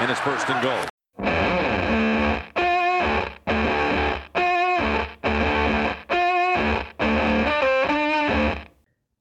[0.00, 1.49] and it's first and goal.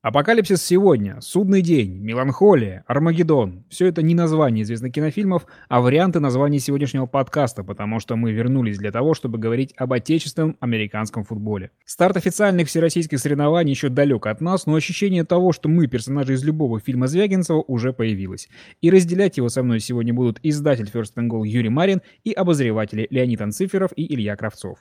[0.10, 6.58] Апокалипсис сегодня, Судный день, Меланхолия, Армагеддон– все это не названия известных кинофильмов, а варианты названий
[6.58, 11.70] сегодняшнего подкаста, потому что мы вернулись для того, чтобы говорить об отечественном американском футболе.
[11.86, 16.44] Старт официальных всероссийских соревнований еще далек от нас, но ощущение того, что мы персонажи из
[16.44, 18.50] любого фильма Звягинцева, уже появилось.
[18.82, 23.06] И разделять его со мной сегодня будут издатель First and Goal Юрий Марин и обозреватели
[23.12, 24.80] Леонид Анциферов и Илья Кравцов.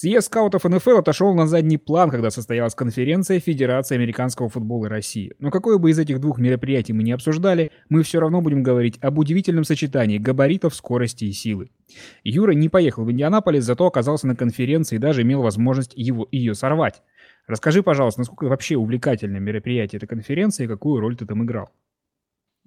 [0.00, 5.34] Съезд скаутов НФЛ отошел на задний план, когда состоялась конференция Федерации американского футбола России.
[5.40, 8.96] Но какое бы из этих двух мероприятий мы ни обсуждали, мы все равно будем говорить
[9.00, 11.72] об удивительном сочетании габаритов, скорости и силы.
[12.22, 16.54] Юра не поехал в Индианаполис, зато оказался на конференции и даже имел возможность его, ее
[16.54, 17.02] сорвать.
[17.48, 21.70] Расскажи, пожалуйста, насколько вообще увлекательное мероприятие эта конференция и какую роль ты там играл?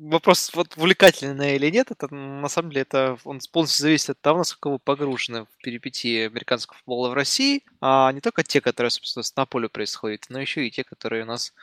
[0.01, 4.39] Вопрос, вот увлекательный или нет, это на самом деле это он полностью зависит от того,
[4.39, 9.23] насколько вы погружены в перипетии американского футбола в России, а не только те, которые, собственно,
[9.35, 11.53] на поле происходят, но еще и те, которые у нас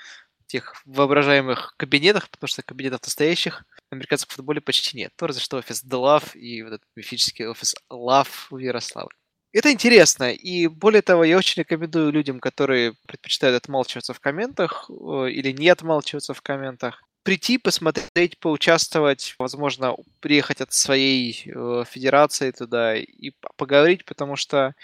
[0.41, 5.13] в тех воображаемых кабинетах, потому что кабинетов настоящих в американском футболе почти нет.
[5.17, 9.17] То разве что офис Делав и вот этот мифический офис Лав в Ярославле.
[9.53, 15.31] Это интересно, и более того, я очень рекомендую людям, которые предпочитают отмалчиваться в комментах э,
[15.31, 22.97] или не отмалчиваться в комментах, прийти, посмотреть, поучаствовать, возможно, приехать от своей э, федерации туда
[22.97, 24.75] и поговорить, потому что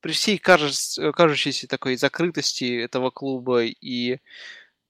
[0.00, 4.18] при всей кажущейся такой закрытости этого клуба и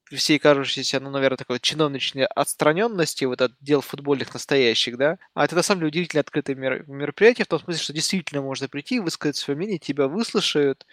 [0.04, 5.46] при всей кажущейся, ну, наверное, такой чиновничной отстраненности вот от дел футбольных настоящих, да, а
[5.46, 9.36] это на самом деле удивительно открытое мероприятие в том смысле, что действительно можно прийти, высказать
[9.36, 10.84] свое мнение, тебя выслушают,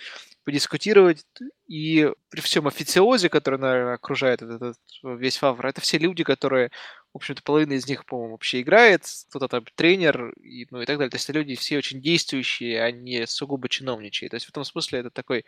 [0.44, 1.26] подискутировать,
[1.68, 6.70] и при всем официозе, который, наверное, окружает этот, весь Фавр, это все люди, которые,
[7.14, 10.98] в общем-то, половина из них, по-моему, вообще играет, кто-то там тренер, и, ну и так
[10.98, 11.12] далее.
[11.12, 14.30] То есть это люди все очень действующие, а не сугубо чиновничьи.
[14.30, 15.46] То есть в этом смысле это такой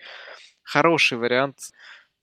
[0.61, 1.72] хороший вариант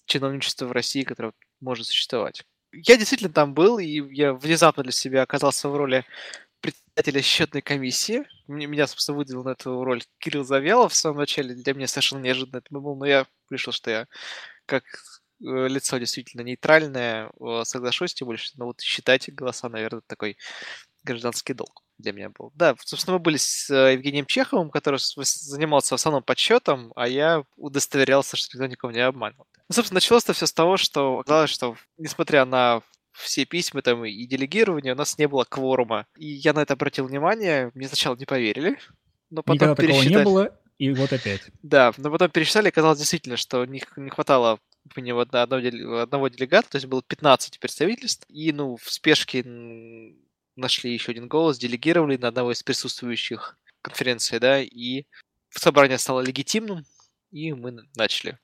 [0.06, 2.44] чиновничества в России, который может существовать.
[2.72, 6.04] Я действительно там был, и я внезапно для себя оказался в роли
[6.60, 8.24] председателя счетной комиссии.
[8.46, 11.54] Меня, собственно, выделил на эту роль Кирилл Завьялов в самом начале.
[11.54, 14.06] Для меня совершенно неожиданно это был, но я решил, что я
[14.66, 17.30] как э, лицо действительно нейтральное,
[17.64, 20.36] соглашусь, тем более, что ну, вот считать голоса, наверное, такой
[21.02, 22.52] гражданский долг для меня был.
[22.54, 27.44] Да, собственно, мы были с э, Евгением Чеховым, который занимался в основном подсчетом, а я
[27.56, 29.46] удостоверялся, что никто никого не обманывал.
[29.68, 32.82] Ну, собственно, началось-то все с того, что оказалось, что несмотря на
[33.12, 36.06] все письма там и делегирование, у нас не было кворума.
[36.16, 38.78] И я на это обратил внимание, мне сначала не поверили,
[39.30, 40.14] но потом Никогда пересчитали.
[40.14, 41.42] такого не было, и вот опять.
[41.62, 44.60] Да, но потом пересчитали, оказалось действительно, что не, не хватало
[44.96, 49.44] у него одного, одного делегата, то есть было 15 представительств, и, ну, в спешке
[50.56, 55.04] нашли еще один голос, делегировали на одного из присутствующих конференции, да, и
[55.50, 56.84] собрание стало легитимным,
[57.30, 58.38] и мы начали.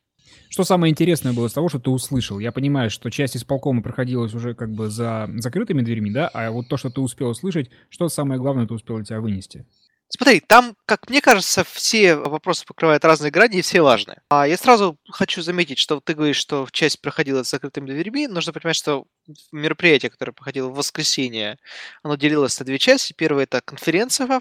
[0.48, 2.38] Что самое интересное было из того, что ты услышал?
[2.38, 6.28] Я понимаю, что часть исполкома проходилась уже как бы за закрытыми дверьми, да?
[6.28, 9.66] А вот то, что ты успел услышать, что самое главное ты успел тебя вынести?
[10.09, 14.22] Смотри, там, как мне кажется, все вопросы покрывают разные грани и все важные.
[14.28, 18.28] А я сразу хочу заметить, что ты говоришь, что часть проходила с закрытыми дверьми.
[18.28, 19.04] Нужно понимать, что
[19.50, 21.58] мероприятие, которое проходило в воскресенье,
[22.04, 23.14] оно делилось на две части.
[23.14, 24.32] Первая– это конференция в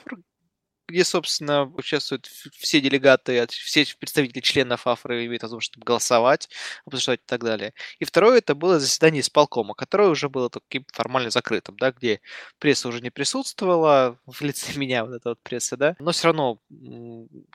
[0.87, 6.49] где, собственно, участвуют все делегаты, все представители членов АФРы имеют возможность чтобы голосовать,
[6.85, 7.73] обсуждать и так далее.
[7.99, 12.21] И второе, это было заседание исполкома, которое уже было таким формально закрытым, да, где
[12.59, 16.59] пресса уже не присутствовала, в лице меня вот эта вот пресса, да, но все равно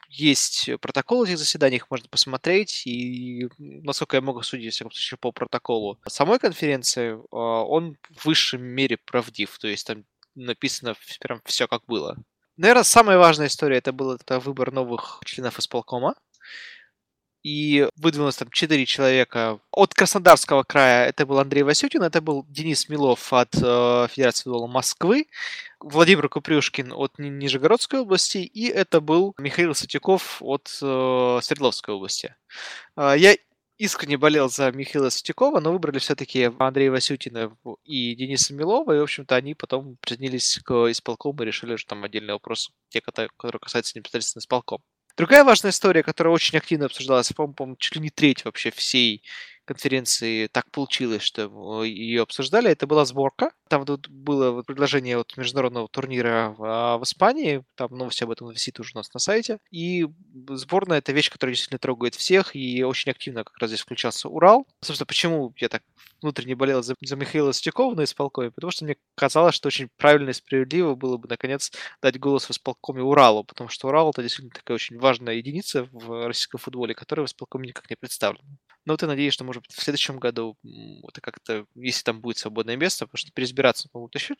[0.09, 5.19] есть протокол этих заседаний, их можно посмотреть, и, насколько я могу судить, в всяком случае,
[5.19, 10.05] по протоколу самой конференции, а, он в высшей мере правдив, то есть там
[10.35, 12.17] написано прям все как было.
[12.61, 16.15] Наверное, самая важная история это был это выбор новых членов исполкома.
[17.43, 19.61] И выдвинулось там четыре человека.
[19.73, 24.67] От Краснодарского края это был Андрей Васютин, это был Денис Милов от э, Федерации футбола
[24.67, 25.29] Москвы,
[25.81, 32.35] Владимир Купрюшкин от Нижегородской области, и это был Михаил Сатюков от э, Свердловской области.
[32.95, 33.37] Э, я
[33.81, 39.03] искренне болел за Михаила Сутякова, но выбрали все-таки Андрея Васютина и Дениса Милова, и, в
[39.03, 43.99] общем-то, они потом присоединились к исполкому и решили, что там отдельный вопрос, те, которые касаются
[43.99, 44.83] непосредственно исполком.
[45.17, 49.25] Другая важная история, которая очень активно обсуждалась, по-моему, чуть ли не треть вообще всей
[49.71, 53.53] конференции так получилось, что ее обсуждали, это была сборка.
[53.69, 58.81] Там тут было предложение от международного турнира в, а, Испании, там новости об этом висит
[58.81, 59.59] уже у нас на сайте.
[59.71, 60.09] И
[60.49, 64.67] сборная— это вещь, которая действительно трогает всех, и очень активно как раз здесь включался Урал.
[64.81, 65.85] Собственно, почему я так
[66.21, 70.31] внутренне болел за, за Михаила Стюкова на исполкоме, потому что мне казалось, что очень правильно
[70.31, 71.71] и справедливо было бы, наконец,
[72.03, 76.27] дать голос в исполкоме Уралу, потому что Урал— это действительно такая очень важная единица в
[76.27, 78.59] российском футболе, которая в исполкоме никак не представлена.
[78.85, 80.57] Но вот я надеюсь, что, может быть, в следующем году
[81.07, 84.37] это как-то, если там будет свободное место, потому что переизбираться, по-моему, еще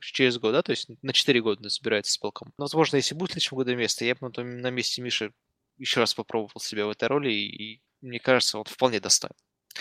[0.00, 2.52] через год, да, то есть на 4 года собирается с полком.
[2.56, 5.32] Но, возможно, если будет в следующем году место, я бы на месте Миши
[5.78, 9.32] еще раз попробовал себя в этой роли, и, мне кажется, он вполне достоин.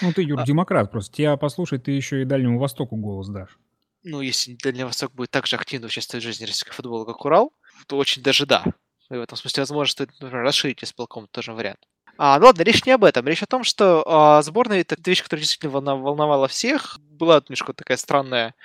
[0.01, 0.45] Ну, ты, Юр, а...
[0.45, 1.15] демократ просто.
[1.15, 3.57] Тебя послушай, ты еще и Дальнему Востоку голос дашь.
[4.03, 7.53] Ну, если Дальний Восток будет так же активно участвовать в жизни российского футбола, как Урал,
[7.87, 8.63] то очень даже да.
[9.11, 11.85] И в этом смысле, возможно, стоит, например, расширить исполком, тоже вариант.
[12.21, 13.25] А, ну ладно, речь не об этом.
[13.25, 16.99] Речь о том, что а, сборная это вещь, которая действительно волновала всех.
[16.99, 18.55] Была немножко такая странная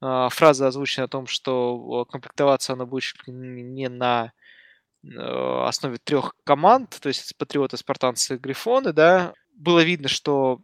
[0.00, 4.32] а, фраза озвучена о том, что комплектоваться она будет не на
[5.18, 9.34] а, основе трех команд, то есть патриоты, спартанцы, грифоны, да.
[9.54, 10.60] Было видно, что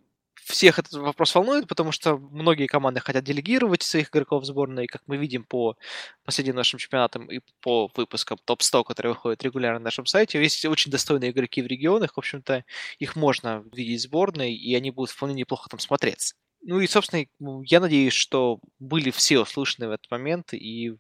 [0.50, 5.02] всех этот вопрос волнует, потому что многие команды хотят делегировать своих игроков в сборной, как
[5.06, 5.76] мы видим по
[6.24, 10.42] последним нашим чемпионатам и по выпускам топ-100, которые выходят регулярно на нашем сайте.
[10.42, 12.64] Есть очень достойные игроки в регионах, в общем-то,
[12.98, 16.34] их можно видеть в сборной, и они будут вполне неплохо там смотреться.
[16.62, 17.24] Ну и, собственно,
[17.64, 20.94] я надеюсь, что были все услышаны в этот момент, и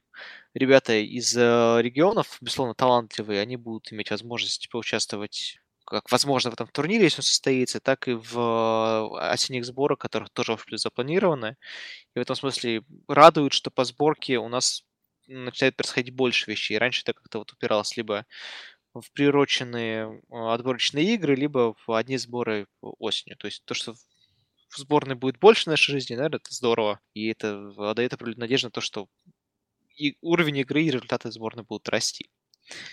[0.54, 5.58] ребята из э, регионов, безусловно, талантливые, они будут иметь возможность поучаствовать
[5.90, 10.30] как возможно в этом турнире, если он состоится, так и в а, осенних сборах, которых
[10.30, 11.56] тоже в запланированы.
[12.14, 14.84] И в этом смысле радует, что по сборке у нас
[15.26, 16.78] начинает происходить больше вещей.
[16.78, 18.26] Раньше это как-то вот упиралось либо
[18.94, 23.36] в приуроченные а, отборочные игры, либо в одни сборы осенью.
[23.36, 27.00] То есть то, что в сборной будет больше нашей жизни, наверное, это здорово.
[27.14, 29.08] И это дает определенную надежду на то, что
[29.96, 32.30] и уровень игры и результаты сборной будут расти.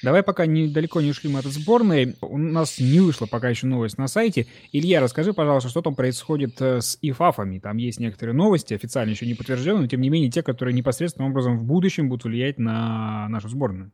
[0.04, 2.16] Давай пока не, далеко не ушли мы от сборной.
[2.22, 4.48] У нас не вышла пока еще новость на сайте.
[4.72, 7.60] Илья, расскажи, пожалуйста, что там происходит э, с ИФАФами.
[7.60, 11.32] Там есть некоторые новости, официально еще не подтвержденные, но тем не менее те, которые непосредственным
[11.32, 13.92] образом в будущем будут влиять на нашу сборную.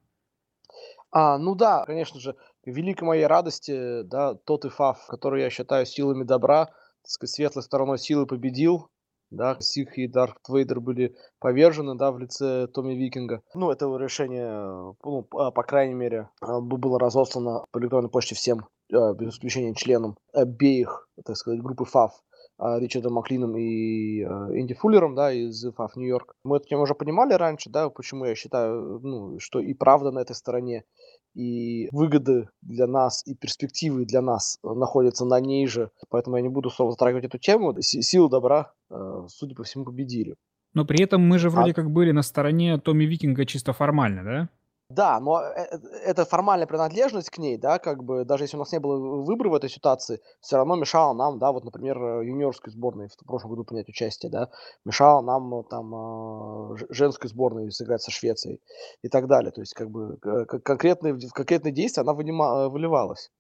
[1.12, 2.36] А, ну да, конечно же,
[2.66, 8.00] великой моей радости, да, тот ИФАФ, который я считаю силами добра, так сказать, светлой стороной
[8.00, 8.90] силы победил,
[9.34, 13.42] да, Сих и Дарт Вейдер были повержены, да, в лице Томми Викинга.
[13.54, 19.14] Ну, это решение, ну, по крайней мере, а, было разослано по электронной почте всем, а,
[19.14, 22.12] без исключения членам обеих, так сказать, группы ФАФ.
[22.60, 26.36] А, Ричардом Маклином и Энди Фуллером, да, из ФАФ Нью-Йорк.
[26.44, 30.20] Мы эту тему уже понимали раньше, да, почему я считаю, ну, что и правда на
[30.20, 30.86] этой стороне,
[31.34, 35.90] и выгоды для нас, и перспективы для нас находятся на ней же.
[36.10, 37.76] Поэтому я не буду снова затрагивать эту тему.
[37.82, 40.36] Силы добра, э, судя по всему, победили.
[40.74, 41.74] Но при этом мы же вроде а...
[41.74, 44.50] как были на стороне Томми Викинга чисто формально, да?
[44.90, 48.60] Да, но э, э, это формальная принадлежность к ней, да, как бы, даже если у
[48.60, 52.26] нас не было выбора в этой ситуации, все равно мешало нам, да, вот, например, э,
[52.26, 54.50] юниорской сборной в прошлом году принять участие, да,
[54.86, 58.62] мешало нам там женской сборной сыграть со Швецией
[59.02, 59.52] и так далее.
[59.52, 63.32] То есть, как бы, конкретные, в конкретные действия она вынима, выливалась.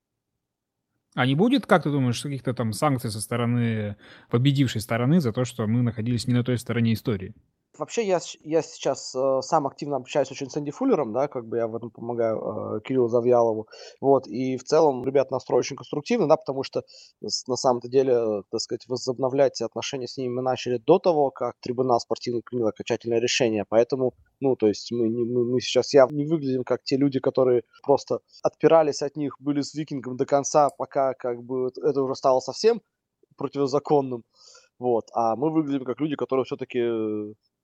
[1.15, 3.97] А не будет, как ты думаешь, каких-то там санкций со стороны
[4.29, 7.35] победившей стороны за то, что мы находились не на той стороне истории?
[7.75, 11.57] Вообще, я, я сейчас э, сам активно общаюсь очень с Энди Фуллером, да, как бы
[11.57, 13.67] я в этом помогаю э, Кириллу Завьялову.
[13.99, 16.83] Вот, и в целом ребят настрой очень конструктивно, да, потому что
[17.21, 21.99] на самом-то деле, так сказать, возобновлять отношения с ними мы начали до того, как трибунал
[21.99, 23.65] спортивный принял окончательное решение.
[23.67, 27.63] Поэтому, ну, то есть мы, мы, мы сейчас явно не выглядим как те люди, которые
[27.81, 32.39] просто отпирались от них, были с викингом до конца, пока как бы это уже стало
[32.39, 32.83] совсем
[33.35, 34.23] противозаконным.
[34.77, 35.05] Вот.
[35.13, 36.79] А мы выглядим как люди, которые все-таки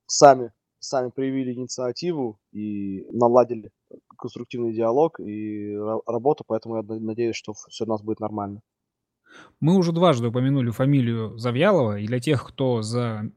[0.09, 3.71] сами, сами проявили инициативу и наладили
[4.17, 5.75] конструктивный диалог и
[6.07, 8.61] работу, поэтому я надеюсь, что все у нас будет нормально.
[9.59, 13.29] Мы уже дважды упомянули фамилию Завьялова, и для тех, кто за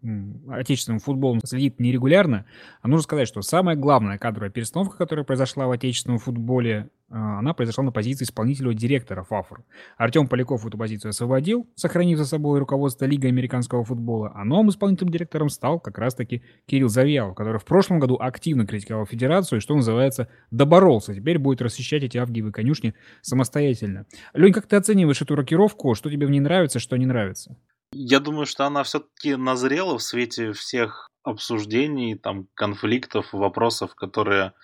[0.48, 2.46] отечественным футболом следит нерегулярно,
[2.84, 7.84] нужно сказать, что самая главная кадровая перестановка, которая произошла в отечественном футболе, а, она произошла
[7.84, 9.64] на позиции исполнительного директора ФАФР.
[9.98, 15.12] Артем Поляков эту позицию освободил, сохранив за собой руководство Лиги американского футбола, а новым исполнительным
[15.12, 19.74] директором стал как раз-таки Кирилл Завьялов, который в прошлом году активно критиковал федерацию и, что
[19.74, 21.14] называется, доборолся.
[21.14, 24.06] Теперь будет расчищать эти авгиевые конюшни самостоятельно.
[24.32, 25.81] Лень, как ты оцениваешь эту рокировку?
[25.94, 27.56] Что тебе в ней нравится, что не нравится?
[27.92, 34.54] Я думаю, что она все-таки назрела в свете всех обсуждений, там, конфликтов, вопросов, которые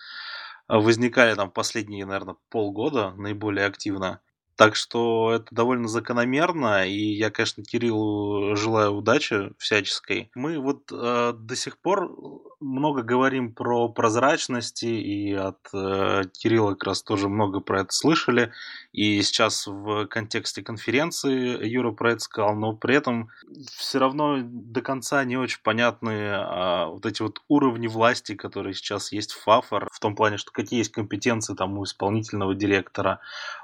[0.69, 4.21] возникали там последние, наверное, полгода наиболее активно.
[4.59, 10.33] Так что это довольно закономерно, и я, конечно, Кириллу желаю удачи всяческой.
[10.35, 12.11] Мы вот э, до сих пор
[12.59, 18.51] много говорим про прозрачности, и от э, Кирилла как раз тоже много про это слышали.
[18.91, 23.31] И сейчас в контексте конференции Юра про это сказал, но при этом
[23.77, 29.13] все равно до конца не очень понятны э, вот эти вот уровни власти, которые сейчас
[29.13, 33.21] есть в ФАФОР, в том плане, что какие есть компетенции там у исполнительного директора,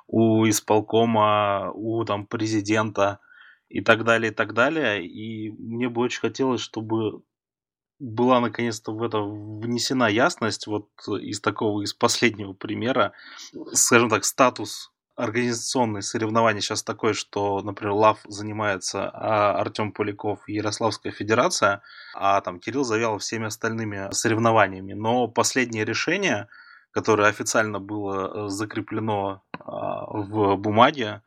[0.07, 3.21] у исполкома, у там президента
[3.69, 5.07] и так далее, и так далее.
[5.07, 7.23] И мне бы очень хотелось, чтобы
[7.99, 13.13] была наконец-то в это внесена ясность вот из такого, из последнего примера,
[13.73, 20.55] скажем так, статус организационные соревнования сейчас такой, что, например, ЛАВ занимается а Артем Поляков и
[20.55, 21.83] Ярославская Федерация,
[22.15, 24.93] а там Кирилл Завьялов всеми остальными соревнованиями.
[24.93, 26.49] Но последнее решение,
[26.95, 31.23] которое официально было э, закреплено а, в бумаге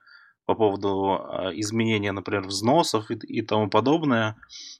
[0.45, 4.37] по поводу а, изменения, например, взносов и, и тому подобное,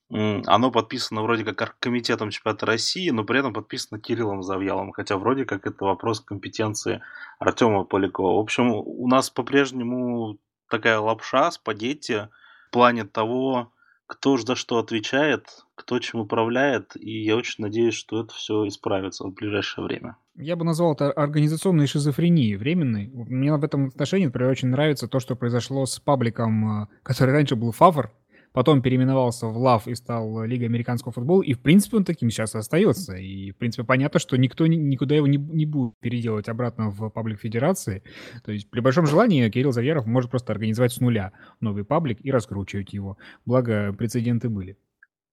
[0.10, 5.44] оно подписано вроде как комитетом чемпионата России, но при этом подписано Кириллом Завьялом, хотя вроде
[5.44, 7.01] как это вопрос компетенции
[7.39, 8.38] Артема Полякова.
[8.38, 10.38] В общем, у нас по-прежнему
[10.70, 12.29] такая лапша, спагетти
[12.70, 13.74] в плане того,
[14.06, 19.25] кто за что отвечает, кто чем управляет, и я очень надеюсь, что это все исправится
[19.25, 20.15] в ближайшее время.
[20.38, 23.10] Я бы назвал это организационной шизофренией временной.
[23.12, 27.56] Мне в этом отношении, например, очень нравится то, что произошло с пабликом, э, который раньше
[27.56, 28.13] был Фавор,
[28.53, 32.53] потом переименовался в ЛАВ и стал Лига американского футбола, и, в принципе, он таким сейчас
[32.53, 33.15] остается.
[33.15, 37.39] И, в принципе, понятно, что никто никуда его не, не будет переделывать обратно в паблик
[37.39, 38.03] Федерации.
[38.46, 42.32] То есть, при большом желании, Кирилл Завьяров может просто организовать с нуля новый паблик и
[42.32, 43.17] раскручивать его.
[43.46, 44.77] Благо, прецеденты были.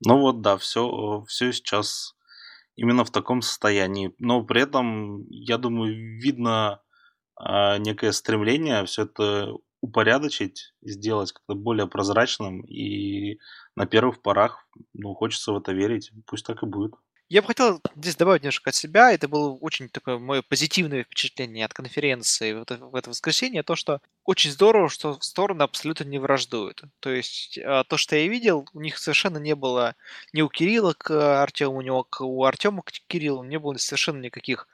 [0.07, 2.14] Ну вот, да, все, все сейчас
[2.77, 4.15] именно в таком состоянии.
[4.19, 6.81] Но при этом, я думаю, видно
[7.41, 12.63] э, некое стремление все это упорядочить, сделать как-то более прозрачным.
[12.63, 13.39] И
[13.77, 16.11] на первых порах, ну, хочется в это верить.
[16.27, 16.95] Пусть так и будет.
[17.35, 19.11] Я бы хотел здесь добавить немножко от себя.
[19.11, 23.65] Это было очень такое мое позитивное впечатление от конференции в это, в это воскресенье.
[23.65, 26.85] То, что очень здорово, что стороны абсолютно не враждуют.
[27.01, 29.97] То есть а, то, что я видел, у них совершенно не было
[30.33, 31.11] ни у Кирилла к
[31.43, 34.69] Артему, ни у Артема к Кириллу не было совершенно никаких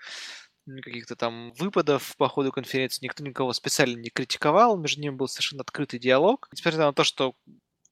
[0.83, 5.62] каких-то там выпадов по ходу конференции, никто никого специально не критиковал, между ними был совершенно
[5.62, 6.47] открытый диалог.
[6.52, 7.35] Несмотря на то, что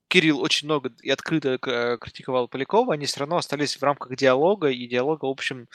[0.08, 4.68] Кирилл очень много и открыто э, критиковал Полякова, они все равно остались в рамках диалога,
[4.68, 5.68] и диалога, в общем,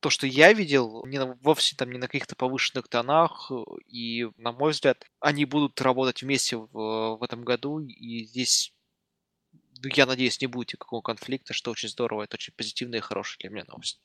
[0.00, 3.50] то, что я видел, не на, вовсе там не на каких-то повышенных тонах,
[3.86, 6.68] и, на мой взгляд, они будут работать вместе в,
[7.16, 8.74] в этом году, и здесь,
[9.82, 13.38] ну, я надеюсь, не будет никакого конфликта, что очень здорово, это очень позитивная и хорошая
[13.40, 13.98] для меня новость.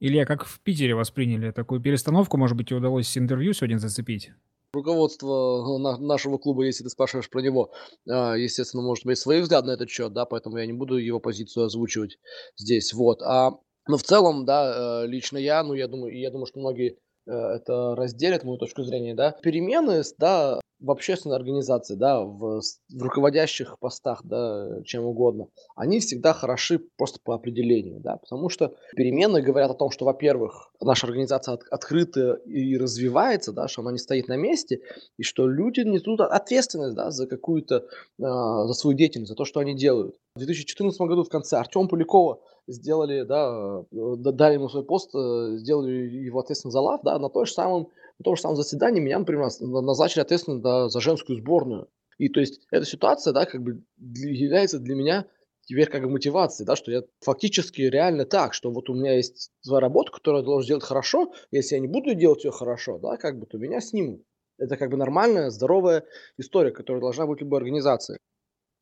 [0.00, 2.38] Илья, как в Питере восприняли такую перестановку?
[2.38, 4.32] Может быть, удалось интервью сегодня зацепить?
[4.72, 7.72] Руководство э, нашего клуба, если ты спрашиваешь про него,
[8.08, 11.20] а, естественно, может иметь свои взгляды на этот счет, да, поэтому я не буду его
[11.20, 12.18] позицию озвучивать
[12.56, 13.22] здесь, вот.
[13.22, 13.52] А,
[13.86, 17.94] но в целом, да, э, лично я, ну, я думаю, я думаю, что многие это
[17.96, 19.32] разделят мою точку зрения, да.
[19.42, 26.32] Перемены, да, в общественной организации, да, в, в руководящих постах, да, чем угодно, они всегда
[26.32, 31.54] хороши просто по определению, да, потому что перемены говорят о том, что, во-первых, наша организация
[31.54, 34.80] от, открыта и развивается, да, что она не стоит на месте,
[35.18, 37.82] и что люди несут ответственность, да, за какую-то, э,
[38.18, 40.16] за свою деятельность, за то, что они делают.
[40.34, 45.92] В 2014 году в конце Артем Полякова сделали, да, дали ему свой пост, э, сделали
[45.92, 47.88] его ответственным за лав, да, на той же самом
[48.18, 51.88] на том же самом заседании меня, например, назначили ответственным да, за женскую сборную.
[52.18, 55.26] И то есть эта ситуация, да, как бы является для меня
[55.62, 59.50] теперь как бы мотивацией, да, что я фактически реально так, что вот у меня есть
[59.60, 63.16] своя работа, которую я должен сделать хорошо, если я не буду делать ее хорошо, да,
[63.16, 64.22] как бы, то меня снимут.
[64.58, 66.04] Это как бы нормальная, здоровая
[66.36, 68.18] история, которая должна быть в любой организации.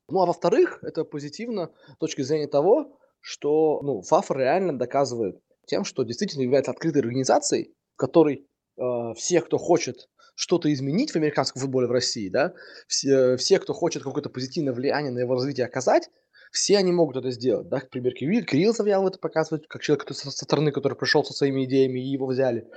[0.09, 5.85] Ну, а во-вторых, это позитивно с точки зрения того, что ну, ФАФ реально доказывает тем,
[5.85, 8.47] что действительно является открытой организацией, в которой
[8.77, 12.53] э, все, кто хочет что-то изменить в американском футболе в России, да,
[12.87, 16.09] все, все кто хочет какое-то позитивное влияние на его развитие оказать,
[16.51, 20.17] все они могут это сделать, да, например, Кирилл, Кирилл Завьялов это показывает, как человек который
[20.17, 22.67] со стороны, который пришел со своими идеями и его взяли.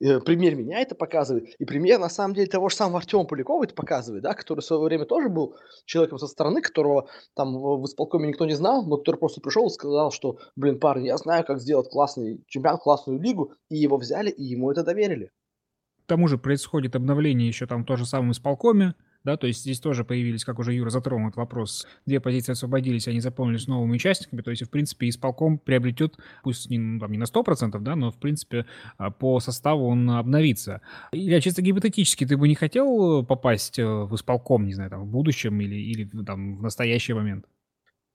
[0.00, 3.64] Э, пример меня это показывает, и пример, на самом деле, того же самого Артема Полякова
[3.64, 7.84] это показывает, да, который в свое время тоже был человеком со стороны, которого там в
[7.84, 11.44] исполкоме никто не знал, но который просто пришел и сказал, что, блин, парни, я знаю,
[11.44, 15.30] как сделать классный чемпионат, классную лигу, и его взяли, и ему это доверили.
[16.04, 18.94] К тому же происходит обновление еще там в том же самом исполкоме,
[19.26, 23.08] да, то есть здесь тоже появились, как уже Юра затронул этот вопрос, две позиции освободились,
[23.08, 27.18] они заполнились новыми участниками, то есть, в принципе, исполком приобретет, пусть не, ну, там, не
[27.18, 28.66] на 100%, да, но, в принципе,
[28.98, 30.80] а, по составу он обновится.
[31.10, 35.08] Илья, чисто гипотетически, ты бы не хотел попасть э, в исполком, не знаю, там, в
[35.08, 37.46] будущем или, или там, в настоящий момент?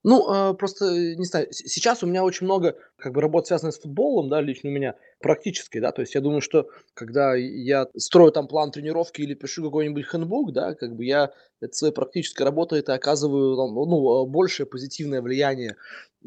[0.03, 3.79] Ну, а, просто, не знаю, сейчас у меня очень много, как бы, работ, связанных с
[3.79, 8.31] футболом, да, лично у меня, практически, да, то есть я думаю, что когда я строю
[8.31, 11.31] там план тренировки или пишу какой-нибудь хэндбук, да, как бы я
[11.61, 15.75] это своей практической работой это оказываю, там, ну, большее позитивное влияние,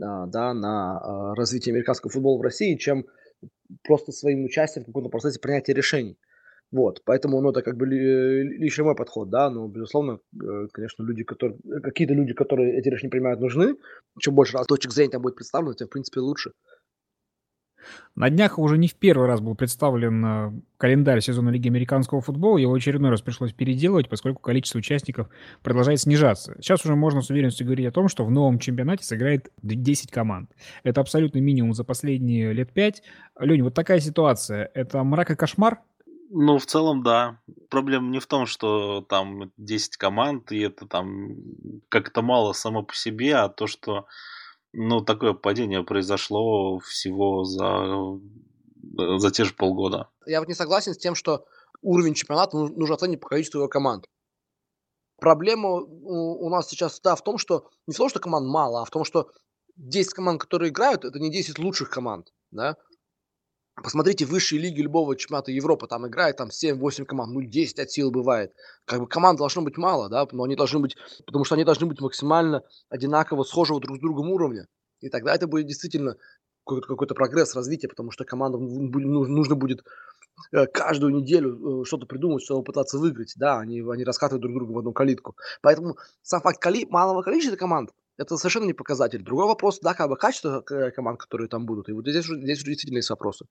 [0.01, 0.99] а, да, на
[1.33, 3.07] а, развитие американского футбола в России, чем
[3.85, 6.17] просто своим участием в каком-то процессе принятия решений.
[6.73, 11.23] Вот, поэтому, ну, это как бы личный мой подход, да, но, безусловно, э, конечно, люди,
[11.23, 13.77] которые, какие-то люди, которые эти решения принимают, нужны.
[14.19, 16.53] Чем больше раз точек зрения там будет представлено, тем, в принципе, лучше.
[18.15, 22.59] На днях уже не в первый раз был представлен э, календарь сезона Лиги американского футбола.
[22.59, 25.29] Его очередной раз пришлось переделывать, поскольку количество участников
[25.63, 26.55] продолжает снижаться.
[26.61, 30.51] Сейчас уже можно с уверенностью говорить о том, что в новом чемпионате сыграет 10 команд.
[30.83, 33.03] Это абсолютный минимум за последние лет 5.
[33.41, 34.71] Лень, вот такая ситуация.
[34.75, 35.81] Это мрак и кошмар?
[36.31, 37.41] Ну, в целом, да.
[37.71, 41.37] Проблема не в том, что там 10 команд, и это там
[41.89, 44.07] как-то мало само по себе, а то, что
[44.73, 48.19] ну, такое падение произошло всего за,
[49.19, 50.09] за те же полгода.
[50.27, 51.47] Я вот не согласен с тем, что
[51.83, 54.07] уровень чемпионата нужно оценить по количеству его команд.
[55.21, 58.83] Проблема у, у нас сейчас да, в том, что не в том, что команд мало,
[58.83, 59.31] а в том, что
[59.77, 62.33] 10 команд, которые играют, это не 10 лучших команд.
[62.51, 62.77] Да?
[63.83, 68.13] Посмотрите высшие лиги любого чемпионата Европы, там играет там 7-8 команд, ну 10 от сил
[68.13, 68.53] бывает.
[68.85, 71.87] Как бы команд должно быть мало, да, но они должны быть, потому что они должны
[71.87, 74.69] быть максимально одинаково схожего друг с другом уровня.
[75.01, 76.17] И тогда это будет действительно
[76.65, 79.85] какой-то, какой-то прогресс, развитие, потому что командам нужно будет
[80.53, 83.35] э, каждую неделю э, что-то придумать, чтобы пытаться выиграть.
[83.37, 85.37] Да, они, они раскатывают друг друга в одну калитку.
[85.63, 89.23] Поэтому сам факт коли, малого количества команд это совершенно не показатель.
[89.23, 91.89] Другой вопрос, да, как бы качество команд, которые там будут.
[91.89, 93.47] И вот здесь, здесь действительно есть вопросы.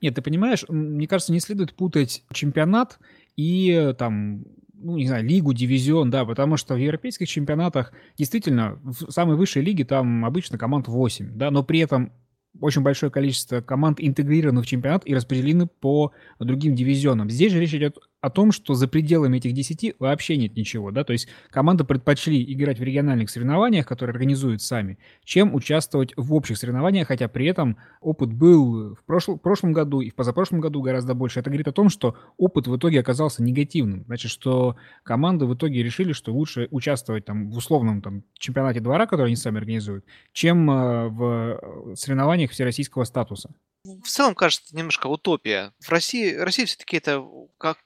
[0.00, 2.98] Нет, ты понимаешь, мне кажется, не следует путать чемпионат
[3.36, 4.44] и там
[4.82, 9.62] ну, не знаю, лигу, дивизион, да, потому что в европейских чемпионатах действительно в самой высшей
[9.62, 12.12] лиге там обычно команд 8, да, но при этом
[12.58, 17.30] очень большое количество команд интегрированы в чемпионат и распределены по другим дивизионам.
[17.30, 21.04] Здесь же речь идет о том, что за пределами этих 10 вообще нет ничего, да,
[21.04, 26.58] то есть команды предпочли играть в региональных соревнованиях, которые организуют сами, чем участвовать в общих
[26.58, 31.14] соревнованиях, хотя при этом опыт был в прошлом, прошлом году и в позапрошлом году гораздо
[31.14, 31.40] больше.
[31.40, 35.82] Это говорит о том, что опыт в итоге оказался негативным, значит, что команды в итоге
[35.82, 40.70] решили, что лучше участвовать там в условном там чемпионате двора, который они сами организуют, чем
[40.70, 43.50] э, в соревнованиях всероссийского статуса.
[43.84, 45.72] В целом, кажется, немножко утопия.
[45.80, 47.24] В России, Россия все-таки это
[47.56, 47.78] как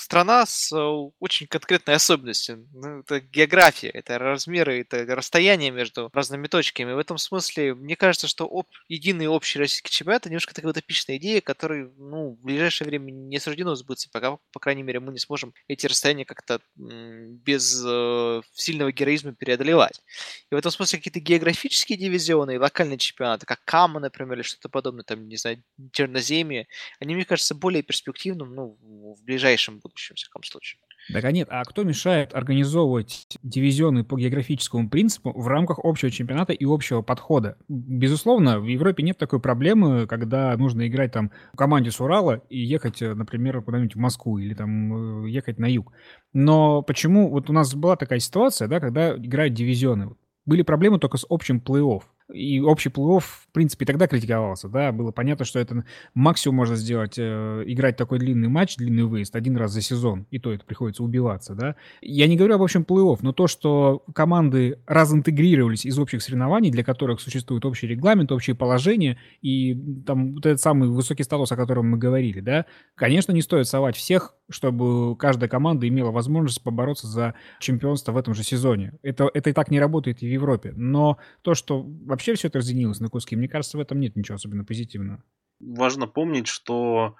[0.00, 2.66] страна с э, очень конкретной особенностью.
[2.72, 6.92] Ну, это география, это размеры, это расстояние между разными точками.
[6.92, 11.16] В этом смысле, мне кажется, что об, единый общий российский чемпионат это немножко такая утопичная
[11.18, 15.18] идея, которой ну, в ближайшее время не суждено сбыться, пока, по крайней мере, мы не
[15.18, 20.02] сможем эти расстояния как-то без э, сильного героизма преодолевать.
[20.50, 24.68] И в этом смысле какие-то географические дивизионы и локальные чемпионаты, как Кама, например, или что-то
[24.68, 26.66] подобное, там, не знаю, Черноземье,
[27.00, 30.80] они, мне кажется, более перспективным ну, в ближайшем будущем, в всяком случае.
[31.12, 36.52] Так а нет, а кто мешает организовывать дивизионы по географическому принципу в рамках общего чемпионата
[36.52, 37.56] и общего подхода?
[37.68, 42.58] Безусловно, в Европе нет такой проблемы, когда нужно играть там в команде с Урала и
[42.58, 45.92] ехать, например, куда-нибудь в Москву или там э, ехать на юг.
[46.32, 50.14] Но почему, вот у нас была такая ситуация, да, когда играют дивизионы.
[50.46, 52.02] Были проблемы только с общим плей-офф.
[52.32, 57.14] И общий плей-офф, в принципе, тогда критиковался, да, было понятно, что это максимум можно сделать,
[57.18, 61.02] э, играть такой длинный матч, длинный выезд один раз за сезон, и то это приходится
[61.02, 61.76] убиваться, да.
[62.00, 66.84] Я не говорю об общем плей-офф, но то, что команды разинтегрировались из общих соревнований, для
[66.84, 69.74] которых существует общий регламент, общие положения, и
[70.06, 73.96] там вот этот самый высокий статус, о котором мы говорили, да, конечно, не стоит совать
[73.96, 78.92] всех, чтобы каждая команда имела возможность побороться за чемпионство в этом же сезоне.
[79.02, 82.58] Это, это и так не работает и в Европе, но то, что вообще все это
[82.58, 83.36] разъединилось на куски.
[83.36, 85.22] Мне кажется, в этом нет ничего особенно позитивного.
[85.60, 87.16] Важно помнить, что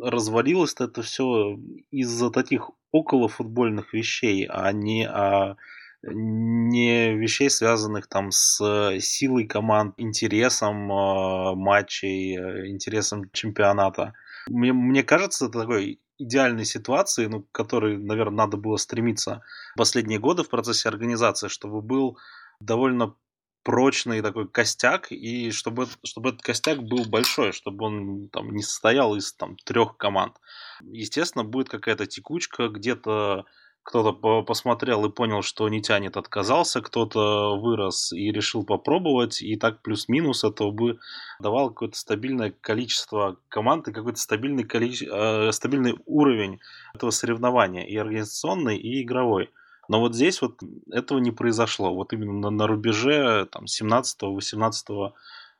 [0.00, 1.58] развалилось это все
[1.90, 5.56] из-за таких околофутбольных вещей, а не а
[6.02, 12.36] не вещей, связанных там с силой команд, интересом э, матчей,
[12.70, 14.14] интересом чемпионата.
[14.48, 19.42] Мне, мне кажется, это такой идеальной ситуации, ну, к которой, наверное, надо было стремиться
[19.76, 22.18] последние годы в процессе организации, чтобы был
[22.60, 23.14] довольно
[23.62, 29.14] прочный такой костяк, и чтобы, чтобы этот костяк был большой, чтобы он там не состоял
[29.14, 30.36] из там трех команд.
[30.82, 33.44] Естественно, будет какая-то текучка, где-то
[33.88, 39.56] кто-то по посмотрел и понял, что не тянет, отказался, кто-то вырос и решил попробовать, и
[39.56, 40.98] так плюс-минус это бы
[41.40, 45.08] давал какое-то стабильное количество команд и какой-то стабильный, количе...
[45.10, 46.60] э, стабильный уровень
[46.92, 49.48] этого соревнования, и организационный, и игровой.
[49.88, 50.60] Но вот здесь вот
[50.92, 55.12] этого не произошло, вот именно на, на рубеже там 17-18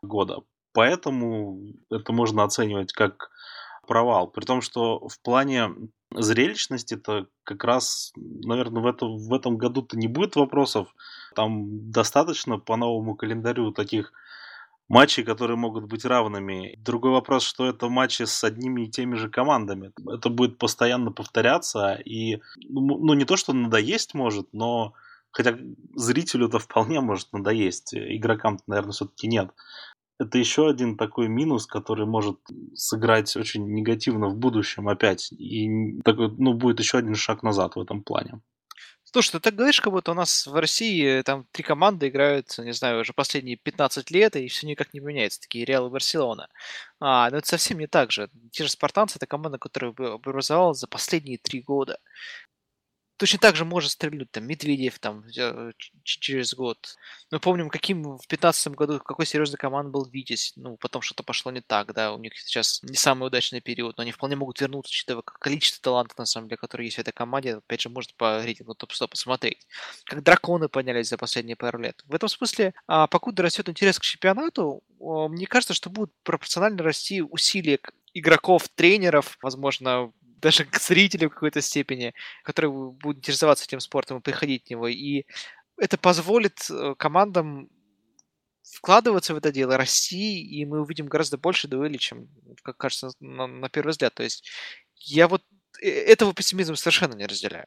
[0.02, 0.40] года.
[0.74, 3.30] Поэтому это можно оценивать как
[3.86, 4.26] провал.
[4.26, 5.70] При том, что в плане
[6.14, 10.88] зрелищности-то как раз, наверное, в, это, в этом году-то не будет вопросов.
[11.34, 14.12] Там достаточно по новому календарю таких
[14.88, 16.76] матчей, которые могут быть равными.
[16.78, 19.92] Другой вопрос, что это матчи с одними и теми же командами.
[20.10, 24.94] Это будет постоянно повторяться, и ну, ну не то, что надоесть может, но
[25.30, 25.58] хотя
[25.94, 29.50] зрителю это вполне может надоесть, игрокам наверное, все-таки нет
[30.18, 32.38] это еще один такой минус, который может
[32.74, 35.32] сыграть очень негативно в будущем опять.
[35.32, 38.40] И такой, ну, будет еще один шаг назад в этом плане.
[39.10, 42.72] Слушай, ты так говоришь, как будто у нас в России там три команды играют, не
[42.72, 46.48] знаю, уже последние 15 лет, и все никак не меняется, такие Реал и Барселона.
[47.00, 48.28] А, но это совсем не так же.
[48.52, 51.98] Те же спартанцы— это команда, которая образовалась за последние три года
[53.18, 55.24] точно так же может стрельнуть там Медведев там
[56.04, 56.96] через год.
[57.30, 60.52] Мы помним, каким в 2015 году, какой серьезный команд был Витязь.
[60.56, 64.02] Ну, потом что-то пошло не так, да, у них сейчас не самый удачный период, но
[64.02, 67.56] они вполне могут вернуться, учитывая количество талантов, на самом деле, которые есть в этой команде.
[67.56, 69.66] Опять же, можно по рейтингу топ-100 посмотреть.
[70.04, 72.02] Как драконы поднялись за последние пару лет.
[72.06, 77.22] В этом смысле, а, покуда растет интерес к чемпионату, мне кажется, что будут пропорционально расти
[77.22, 77.78] усилия
[78.14, 84.22] игроков, тренеров, возможно, даже к зрителю в какой-то степени, которые будут интересоваться этим спортом и
[84.22, 84.88] приходить в него.
[84.88, 85.24] И
[85.76, 87.68] это позволит э, командам
[88.62, 92.28] вкладываться в это дело, расти, и мы увидим гораздо больше дуэлей, чем,
[92.62, 94.14] как кажется, на, на первый взгляд.
[94.14, 94.48] То есть
[94.96, 95.42] я вот
[95.82, 97.66] э, этого пессимизма совершенно не разделяю.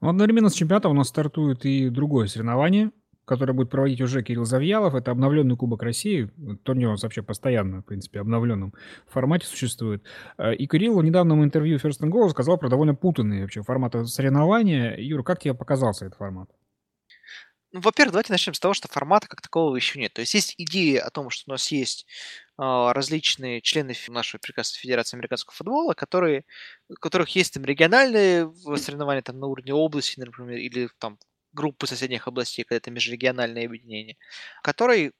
[0.00, 2.90] Ну, одновременно с чемпионатом у нас стартует и другое соревнование–
[3.24, 4.94] который будет проводить уже Кирилл Завьялов.
[4.94, 6.30] Это обновленный Кубок России.
[6.62, 8.74] Турнир нас вообще постоянно, в принципе, обновленном
[9.06, 10.02] формате существует.
[10.38, 13.94] Э, и Кирилл в недавнем интервью First and Go сказал про довольно путанный вообще формат
[14.08, 14.96] соревнования.
[14.96, 16.50] Юра, как тебе показался этот формат?
[17.74, 20.12] Ну, во-первых, давайте начнем с того, что формата как такового еще нет.
[20.12, 22.06] То есть есть идея о том, что у нас есть
[22.56, 26.44] э, различные члены нашей прекрасной Федерации американского футбола, которые,
[26.88, 31.18] у которых есть там региональные соревнования там, на уровне области, например, или там
[31.54, 34.16] группы соседних областей, когда это межрегиональное объединение,
[34.62, 35.12] который,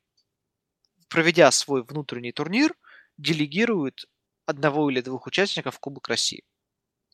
[1.08, 2.74] проведя свой внутренний турнир,
[3.16, 4.04] делегирует
[4.46, 6.42] одного или двух участников в Кубок России.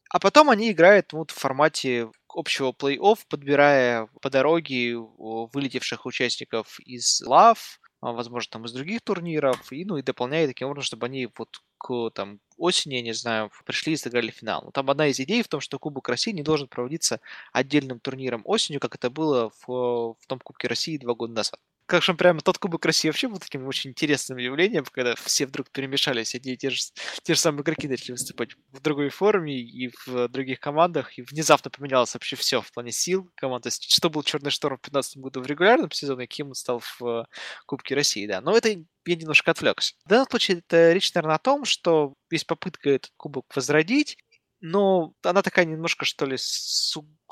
[0.09, 7.21] А потом они играют вот в формате общего плей-офф, подбирая по дороге вылетевших участников из
[7.23, 11.61] лав, возможно, там из других турниров, и, ну, и дополняя таким образом, чтобы они вот
[11.79, 14.63] к там, осени, я не знаю, пришли и сыграли финал.
[14.65, 17.21] Но там одна из идей в том, что Кубок России не должен проводиться
[17.53, 22.17] отдельным турниром осенью, как это было в, в том Кубке России два года назад скажем,
[22.17, 26.53] прямо тот Кубок России вообще был таким очень интересным явлением, когда все вдруг перемешались, одни
[26.53, 26.81] и те же,
[27.25, 31.69] те же самые игроки начали выступать в другой форме и в других командах, и внезапно
[31.69, 33.65] поменялось вообще все в плане сил команд.
[33.65, 36.79] То есть, что был Черный Шторм в 2015 году в регулярном сезоне, каким он стал
[36.79, 37.25] в э,
[37.67, 38.41] Кубке России, да.
[38.41, 39.97] Но это я немножко отвлекся.
[40.05, 44.17] В данном случае это речь, наверное, о том, что есть попытка этот кубок возродить,
[44.61, 46.37] но она такая немножко, что ли,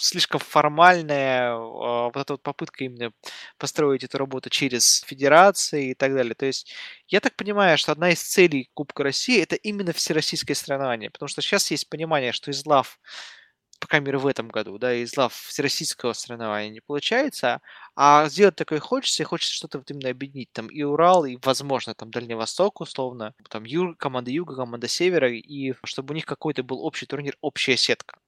[0.00, 3.12] слишком формальная, а, вот эта вот попытка именно
[3.58, 6.34] построить эту работу через федерации и так далее.
[6.34, 6.72] То есть
[7.08, 11.42] я так понимаю, что одна из целей Кубка России это именно всероссийское соревнование, потому что
[11.42, 12.98] сейчас есть понимание, что из лав
[13.80, 17.60] по крайней мере, в этом году, да, из лав всероссийского соревнования не получается,
[18.00, 21.94] а сделать такое хочется, и хочется что-то вот именно объединить, там, и Урал, и, возможно,
[21.94, 26.62] там, Дальний Восток, условно, там, юг, команда Юга, команда Севера, и чтобы у них какой-то
[26.62, 28.18] был общий турнир, общая сетка.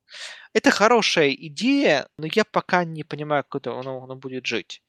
[0.54, 4.83] Это хорошая идея, но я пока не понимаю, как это оно, оно будет жить.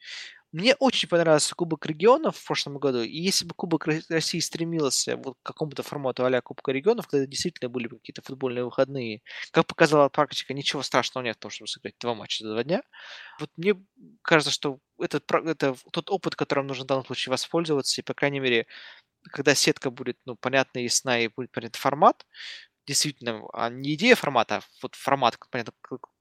[0.54, 5.38] Мне очень понравился Кубок регионов в прошлом году, и если бы Кубок России стремился вот
[5.42, 10.54] к какому-то формату а Кубка регионов, когда действительно были какие-то футбольные выходные, как показала практика,
[10.54, 12.82] ничего страшного нет в том, чтобы сыграть два матча за два дня.
[13.40, 13.76] Вот мне
[14.24, 18.40] кажется, что этот, это тот опыт, которым нужно в данном случае воспользоваться, и, по крайней
[18.42, 18.68] мере,
[19.32, 22.26] когда сетка будет ну, понятна, ясна и будет понятен формат,
[22.88, 25.74] действительно, а не идея формата, а вот формат, понятно,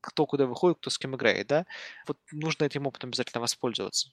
[0.02, 1.66] кто куда выходит, кто с кем играет, да,
[2.08, 4.10] вот нужно этим опытом обязательно воспользоваться.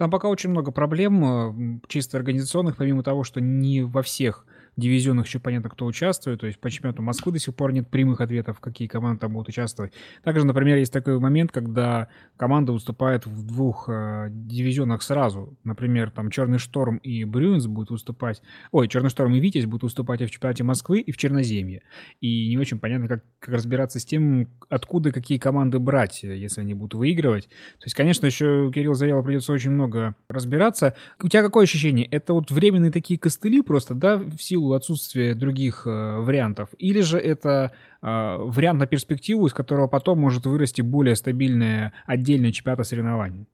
[0.00, 5.26] Там пока очень много проблем, э, чисто организационных, помимо того, что не во всех дивизионах
[5.26, 6.40] еще понятно, кто участвует.
[6.40, 9.48] То есть по чемпионату Москвы до сих пор нет прямых ответов, какие команды там будут
[9.48, 9.92] участвовать.
[10.22, 15.56] Также, например, есть такой момент, когда команда выступает в двух э, дивизионах сразу.
[15.64, 18.42] Например, там Черный Шторм и Брюинс будут выступать...
[18.72, 21.82] Ой, Черный Шторм и Витязь будут выступать и в чемпионате Москвы, и в Черноземье.
[22.20, 26.74] И не очень понятно, как, как разбираться с тем, откуда какие команды брать, если они
[26.74, 27.48] будут выигрывать.
[27.48, 30.94] То есть, конечно, еще Кирилл Завьялов придется очень много разбираться.
[31.22, 32.06] У тебя какое ощущение?
[32.06, 36.70] Это вот временные такие костыли просто, да, в силу отсутствия других э, вариантов?
[36.78, 42.52] Или же это э, вариант на перспективу, из которого потом может вырасти более стабильное отдельное
[42.52, 43.46] чемпионат соревнований?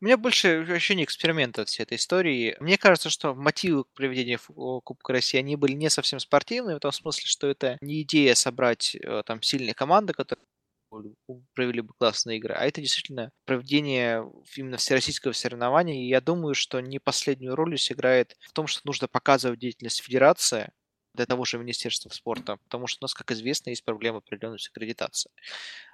[0.00, 2.56] У меня больше ощущение эксперимента всей этой истории.
[2.60, 4.38] Мне кажется, что мотивы к проведению
[4.84, 8.94] Кубка России, они были не совсем спортивные, в том смысле, что это не идея собрать
[8.94, 10.44] э, там сильные команды, которые
[11.54, 14.24] провели бы классные игры, а это действительно проведение
[14.56, 15.94] именно всероссийского соревнования.
[16.04, 20.70] И я думаю, что не последнюю роль сыграет в том, что нужно показывать деятельность федерации,
[21.14, 24.68] для того же Министерства спорта, потому что у нас, как известно, есть проблемы определенной с
[24.68, 25.32] аккредитацией.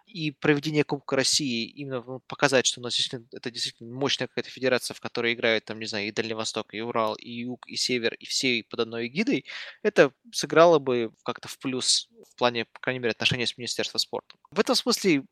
[0.07, 4.51] И проведение Кубка России именно ну, показать, что у нас действительно, это действительно мощная какая-то
[4.51, 7.77] федерация, в которой играют, там, не знаю, и Дальний Восток, и Урал, и Юг, и
[7.77, 9.47] Север, и все под одной эгидой,
[9.83, 14.37] это сыграло бы как-то в плюс в плане, по крайней мере, отношения с Министерством спорта.
[14.51, 15.25] В этом смысле,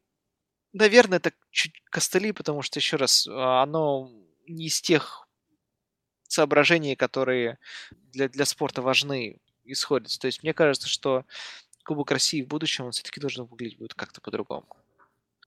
[0.73, 4.11] наверное, это чуть костыли, потому что, еще раз, а, оно
[4.47, 5.29] не из тех
[6.29, 7.59] соображений, которые
[7.90, 10.18] для, для спорта важны исходит.
[10.20, 11.25] То есть мне кажется, что
[11.85, 14.66] Кубок России в будущем он все-таки должен выглядеть будет как-то по-другому.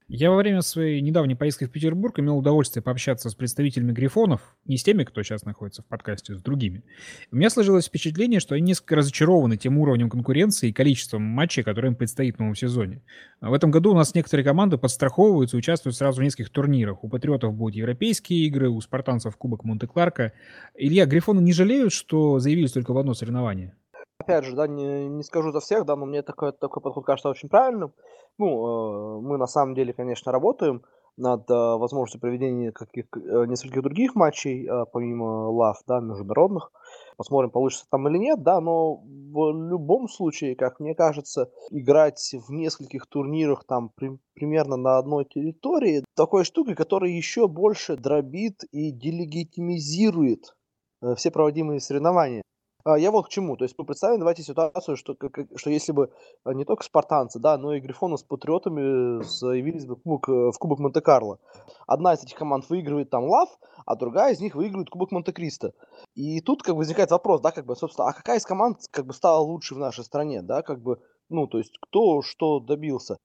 [0.07, 4.77] Я во время своей недавней поездки в Петербург имел удовольствие пообщаться с представителями Грифонов, не
[4.77, 6.83] с теми, кто сейчас находится в подкасте, а с другими.
[7.31, 11.89] У меня сложилось впечатление, что они несколько разочарованы тем уровнем конкуренции и количеством матчей, которые
[11.89, 13.01] им предстоит в новом сезоне.
[13.41, 17.03] В этом году у нас некоторые команды подстраховываются и участвуют сразу в нескольких турнирах.
[17.03, 20.33] У Патриотов будут европейские игры, у спартанцев Кубок Монте-Кларка.
[20.75, 23.75] Илья, Грифоны не жалеют, что заявились только в одно соревнование?
[24.19, 27.29] Опять же, да, не, не скажу за всех, да, но мне такой, такой подход кажется
[27.29, 27.93] очень правильным.
[28.37, 30.83] Ну, э, мы на самом деле, конечно, работаем
[31.17, 36.71] над э, возможностью проведения каких, э, нескольких других матчей, э, помимо лав, да, международных.
[37.17, 42.51] Посмотрим, получится там или нет, да, но в любом случае, как мне кажется, играть в
[42.51, 48.91] нескольких турнирах там при, примерно на одной территории, такой штукой, которая еще больше дробит и
[48.91, 50.55] делегитимизирует
[51.01, 52.44] э, все проводимые соревнования.
[52.85, 53.57] А, я вот к чему.
[53.57, 56.11] То есть, мы представим, давайте ситуацию, что, как, что если бы
[56.43, 60.51] а, не только спартанцы, да, но и Грифоны с патриотами заявились бы в Кубок, э,
[60.51, 61.39] в Кубок Монте-Карло.
[61.87, 63.49] Одна из этих команд выигрывает там Лав,
[63.87, 65.73] а другая из них выигрывает Кубок Монте-Кристо.
[66.13, 69.07] И тут как бы возникает вопрос, да, как бы, собственно, а какая из команд как
[69.07, 73.17] бы стала лучше в нашей стране, да, как бы, ну, то есть, кто что добился.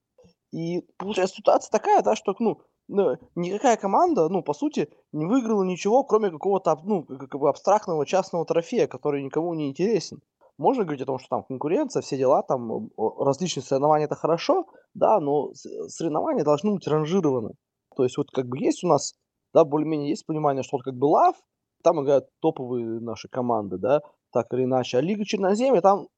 [0.53, 5.63] И получается ситуация такая, да, что, ну, ну, никакая команда, ну, по сути, не выиграла
[5.63, 10.21] ничего, кроме какого-то, ну, как бы абстрактного частного трофея, который никому не интересен.
[10.59, 15.21] Можно говорить о том, что там конкуренция, все дела, там различные соревнования это хорошо, да,
[15.21, 17.55] но соревнования должны быть ранжированы.
[17.97, 19.15] То есть вот как бы есть у нас,
[19.55, 21.37] да, более-менее есть понимание, что вот как бы лав,
[21.83, 24.99] там играют топовые наши команды, да, так или иначе.
[24.99, 26.09] А Лига Черноземья, там,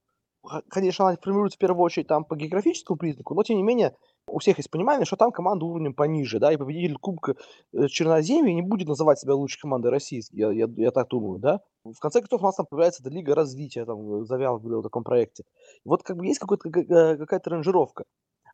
[0.69, 3.95] конечно, она формируется в первую очередь там по географическому признаку, но тем не менее
[4.27, 7.37] у всех есть понимание, что там команда уровнем пониже, да, и победитель Кубка
[7.73, 11.61] э, Черноземья не будет называть себя лучшей командой России, я, я, я так думаю, да.
[11.85, 15.05] В конце концов, у нас там появляется эта лига развития, там, Завял говорил о таком
[15.05, 15.45] проекте.
[15.85, 18.05] Вот как бы есть какая-то ранжировка.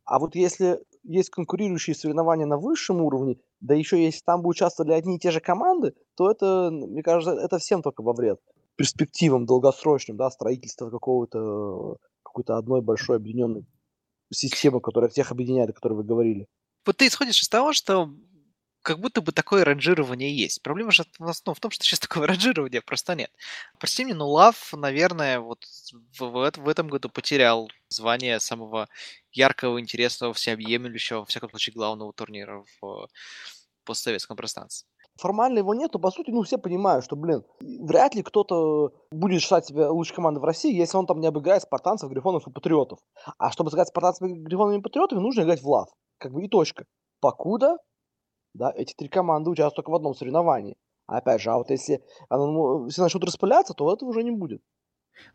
[0.05, 4.93] А вот если есть конкурирующие соревнования на высшем уровне, да еще если там бы участвовали
[4.93, 8.41] одни и те же команды, то это, мне кажется, это всем только во вред.
[8.77, 13.67] Перспективам долгосрочным, да, строительства какого-то какой-то одной большой объединенной
[14.33, 16.47] система, которая всех объединяет, о которой вы говорили.
[16.85, 18.11] Вот ты исходишь из того, что
[18.83, 20.63] как будто бы такое ранжирование есть.
[20.63, 23.31] Проблема же ну, в том, что сейчас такого ранжирования просто нет.
[23.79, 25.65] Прости меня, но Лав, наверное, вот
[26.19, 28.89] в, в этом году потерял звание самого
[29.33, 33.09] яркого, интересного, всеобъемлющего, во всяком случае, главного турнира в
[33.85, 34.89] постсоветском пространстве
[35.19, 39.67] формально его нету, по сути, ну, все понимают, что, блин, вряд ли кто-то будет считать
[39.67, 43.01] себя лучшей командой в России, если он там не обыграет спартанцев, грифонов и патриотов.
[43.39, 45.89] А чтобы сыграть спартанцев, грифонами и патриотами, нужно играть в лав.
[46.19, 46.85] Как бы и точка.
[47.21, 47.79] Покуда,
[48.55, 50.77] да, эти три команды участвуют только в одном соревновании.
[51.07, 54.63] Опять же, а вот если оно, все начнут распыляться, то этого уже не будет.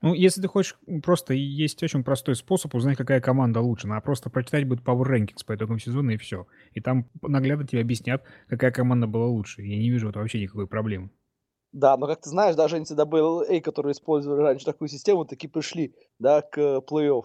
[0.02, 3.88] Ну, если ты хочешь, просто есть очень простой способ узнать, какая команда лучше.
[3.88, 6.48] Надо просто прочитать будет Power Rankings по итогам сезона и все.
[6.74, 9.62] И там наглядно тебе объяснят, какая команда была лучше.
[9.62, 11.10] Я не вижу это вообще никакой проблемы.
[11.72, 16.42] Да, но как ты знаешь, даже NCAA, которые использовали раньше такую систему, таки пришли, да,
[16.42, 17.24] к плей-офф.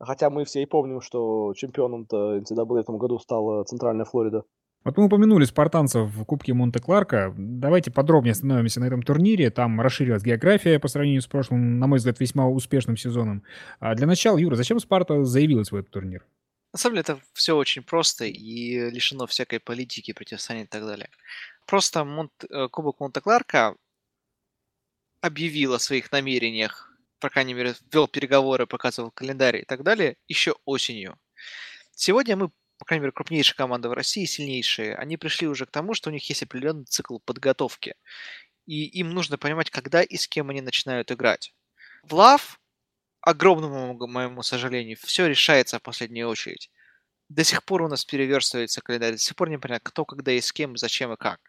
[0.00, 4.44] Хотя мы все и помним, что чемпионом-то NCAA в этом году стала Центральная Флорида.
[4.84, 7.34] Вот мы упомянули спартанцев в Кубке Монте-Кларка.
[7.38, 9.50] Давайте подробнее остановимся на этом турнире.
[9.50, 13.42] Там расширилась география по сравнению с прошлым, на мой взгляд, весьма успешным сезоном.
[13.80, 16.26] А для начала, Юра, зачем Спарта заявилась в этот турнир?
[16.74, 21.08] На самом деле это все очень просто и лишено всякой политики, противостояния и так далее.
[21.66, 22.32] Просто Монт...
[22.50, 23.76] Э, Кубок Монте-Кларка
[25.22, 30.56] объявил о своих намерениях, по крайней мере, вел переговоры, показывал календарь и так далее еще
[30.66, 31.16] осенью.
[31.94, 32.50] Сегодня мы
[32.84, 36.12] по крайней мере, крупнейшие команды в России, сильнейшие, они пришли уже к тому, что у
[36.12, 37.94] них есть определенный цикл подготовки.
[38.66, 41.54] И им нужно понимать, когда и с кем они начинают играть.
[42.02, 42.60] В Лав,
[43.22, 46.70] огромному моему сожалению, все решается в последнюю очередь.
[47.30, 50.42] До сих пор у нас переверстывается календарь, до сих пор не понятно, кто, когда и
[50.42, 51.40] с кем, зачем и как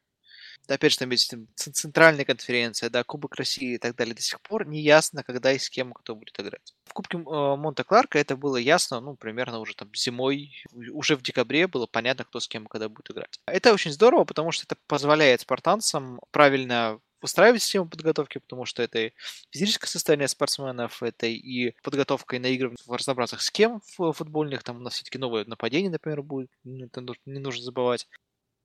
[0.67, 4.67] опять же, там есть центральная конференция, да, Кубок России и так далее, до сих пор
[4.67, 6.73] не ясно, когда и с кем кто будет играть.
[6.86, 10.54] В Кубке э, Монте-Кларка это было ясно, ну, примерно уже там зимой,
[10.91, 13.39] уже в декабре было понятно, кто с кем и когда будет играть.
[13.45, 18.99] Это очень здорово, потому что это позволяет спартанцам правильно устраивать систему подготовки, потому что это
[18.99, 19.13] и
[19.51, 24.80] физическое состояние спортсменов, это и подготовка и на игры в разнообразных схем футбольных, там у
[24.80, 28.08] нас все-таки новое нападение, например, будет, это не нужно забывать.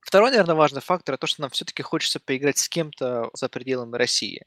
[0.01, 3.97] Второй, наверное, важный фактор– это то, что нам все-таки хочется поиграть с кем-то за пределами
[3.97, 4.45] России.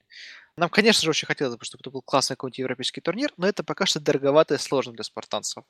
[0.56, 3.64] Нам, конечно же, очень хотелось бы, чтобы это был классный какой-нибудь европейский турнир, но это
[3.64, 5.64] пока что дороговато и сложно для спартанцев.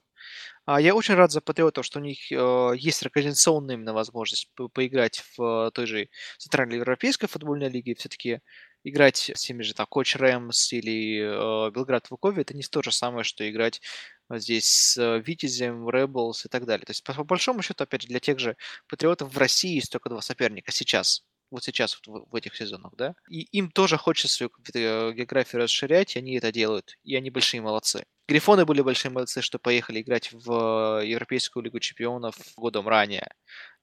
[0.66, 4.68] А я очень рад за патриотов, что у них э, есть организационная именно возможность по
[4.68, 7.96] поиграть в той же Центральной Европейской футбольной лиге.
[7.96, 8.42] Все-таки
[8.84, 12.92] играть с теми же там Коч Рэмс или э, Белград Вукове, это не то же
[12.92, 13.82] самое, что играть
[14.30, 16.86] здесь с э, Витязем, Rebels и так далее.
[16.86, 18.56] То есть, по, по большому счету, опять же, для тех же
[18.88, 21.24] патриотов в России есть только два соперника сейчас.
[21.52, 23.14] Вот сейчас, вот в, этих сезонах, да.
[23.30, 26.98] И им тоже хочется свою э, географию расширять, и они это делают.
[27.04, 28.06] И они большие молодцы.
[28.28, 33.30] Грифоны были большие молодцы, что поехали играть в э, Европейскую Лигу Чемпионов годом ранее.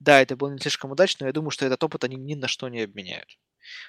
[0.01, 2.49] Да, это было не слишком удачно, но я думаю, что этот опыт они ни на
[2.49, 3.39] что не обменяют.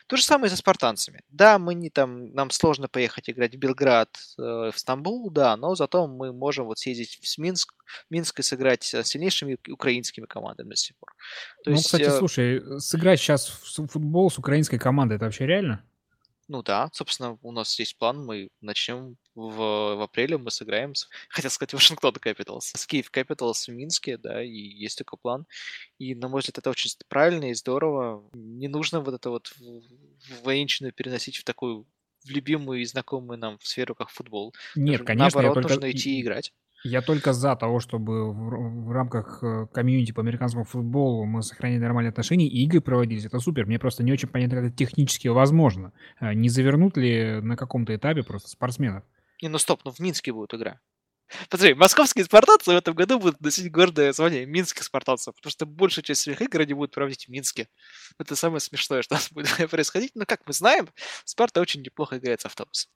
[0.08, 1.22] То же самое и со спартанцами.
[1.30, 5.76] Да, мы не там, нам сложно поехать играть в Белград, э, в Стамбул, да, но
[5.76, 7.74] зато мы можем вот съездить в Минск,
[8.10, 11.14] Минск и сыграть с сильнейшими украинскими командами до сих пор.
[11.64, 12.18] То ну, есть, кстати, э...
[12.18, 15.84] слушай, сыграть сейчас в футбол с украинской командой, это вообще реально?
[16.52, 21.08] Ну да, собственно, у нас есть план, мы начнем в, в апреле, мы сыграем, с,
[21.30, 25.46] хотел сказать, Вашингтон Capitals, с Киев Capitals в Минске, да, и есть такой план.
[25.98, 28.30] И, на мой взгляд, это очень правильно и здорово.
[28.34, 29.54] Не нужно вот это вот
[30.44, 31.88] военщину переносить в такую
[32.26, 34.54] в любимую и знакомую нам сферу, как футбол.
[34.76, 35.70] Нет, Даже, конечно, наоборот, только...
[35.76, 36.54] нужно идти и играть.
[36.84, 41.80] Я только за того, чтобы в, в рамках э, комьюнити по американскому футболу мы сохранили
[41.80, 43.26] нормальные отношения и игры проводились.
[43.26, 43.68] Это супер.
[43.68, 45.94] Мне просто не очень понятно, как это технически возможно.
[46.18, 49.04] А не завернут ли на каком-то этапе просто спортсменов?
[49.42, 50.80] Не, ну стоп, ну в Минске будет игра.
[51.50, 56.04] Посмотри, московские спартанцы в этом году будут носить гордое звание минских спартанцев, потому что большая
[56.04, 57.70] часть своих игр они будут проводить в Минске.
[58.20, 60.12] Это самое смешное, что будет происходить.
[60.16, 60.90] Но, как мы знаем,
[61.26, 62.92] Спарта очень неплохо играет с автобусом.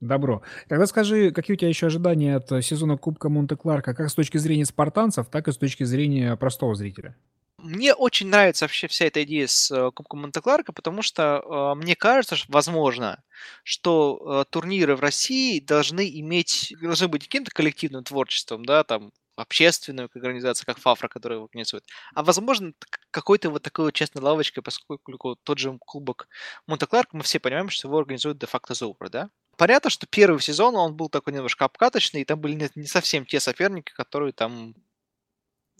[0.00, 0.42] Добро.
[0.68, 4.38] Тогда скажи, какие у тебя еще ожидания от э, сезона Кубка Монте-Кларка, как с точки
[4.38, 7.16] зрения спартанцев, так и с точки зрения простого зрителя?
[7.58, 11.96] Мне очень нравится вообще вся эта идея с э, Кубком Монте-Кларка, потому что э, мне
[11.96, 13.20] кажется, что, возможно,
[13.64, 20.08] что э, турниры в России должны иметь, должны быть каким-то коллективным творчеством, да, там общественную
[20.14, 21.84] организацию, как ФАФРА, которая организует,
[22.14, 22.72] а возможно
[23.10, 26.28] какой-то вот такой вот честной лавочкой, поскольку тот же Кубок
[26.68, 29.30] Монте-Кларк, мы все понимаем, что его организует де-факто Зубр, да?
[29.58, 33.40] Понятно, что первый сезон он был такой немножко обкаточный, и там были не, совсем те
[33.40, 34.74] соперники, которые там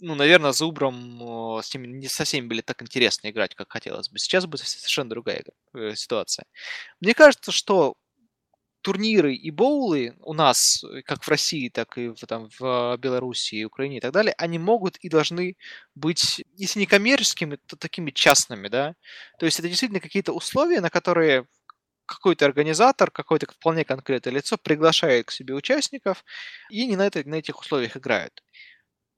[0.01, 4.17] ну, наверное, Зубром с ними не совсем были так интересно играть, как хотелось бы.
[4.17, 6.45] Сейчас будет совершенно другая э, ситуация.
[7.01, 7.95] Мне кажется, что
[8.81, 13.63] турниры и боулы у нас, э, как в России, так и в, там, в Беларуси,
[13.65, 15.57] Украине и так далее, они могут и должны
[15.95, 18.95] быть, если не коммерческими, то такими частными, да.
[19.37, 21.45] То есть это действительно какие-то условия, на которые
[22.09, 26.23] какой-то организатор, какое-то вполне конкретное лицо приглашает к себе участников,
[26.69, 28.43] и не на, это, на этих условиях играют.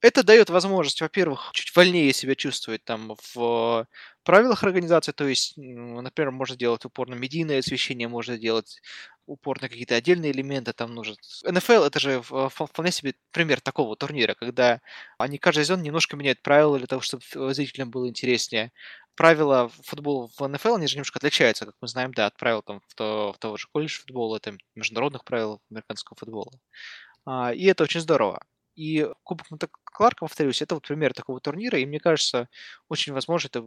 [0.02, 3.86] Это дает возможность, во-первых, чуть вольнее себя чувствовать там в
[4.24, 8.80] правилах организации, то есть, например, можно делать упор на медийное освещение, можно делать
[9.26, 11.16] упор на какие-то отдельные элементы там нужен.
[11.44, 14.80] НФЛ это же вполне себе пример такого турнира, когда
[15.18, 17.22] они каждый сезон немножко меняют правила для того, чтобы
[17.54, 18.72] зрителям было интереснее.
[19.14, 22.80] Правила футбола в НФЛ, они же немножко отличаются, как мы знаем, да, от правил там
[22.88, 26.50] в, то, в того же колледж футбола, это международных правил американского футбола.
[27.26, 28.42] А, и это очень здорово.
[28.74, 32.48] И Кубок Монте-Кларка, повторюсь, это вот пример такого турнира, и мне кажется,
[32.88, 33.62] очень возможно, это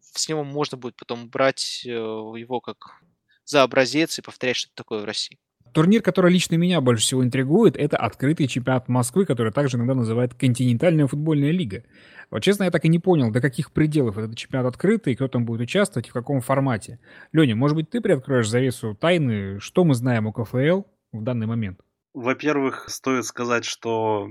[0.00, 3.02] с него можно будет потом брать э, его как
[3.44, 5.38] за образец и повторять что-то такое в России.
[5.72, 10.34] Турнир, который лично меня больше всего интригует, это открытый чемпионат Москвы, который также иногда называют
[10.34, 11.84] континентальная футбольная лига.
[12.30, 15.44] Вот честно, я так и не понял, до каких пределов этот чемпионат открытый, кто там
[15.44, 16.98] будет участвовать и в каком формате.
[17.32, 20.82] Леня, может быть, ты приоткроешь завесу тайны, что мы знаем о КФЛ
[21.12, 21.80] в данный момент?
[22.12, 24.28] Во-первых, стоит сказать, что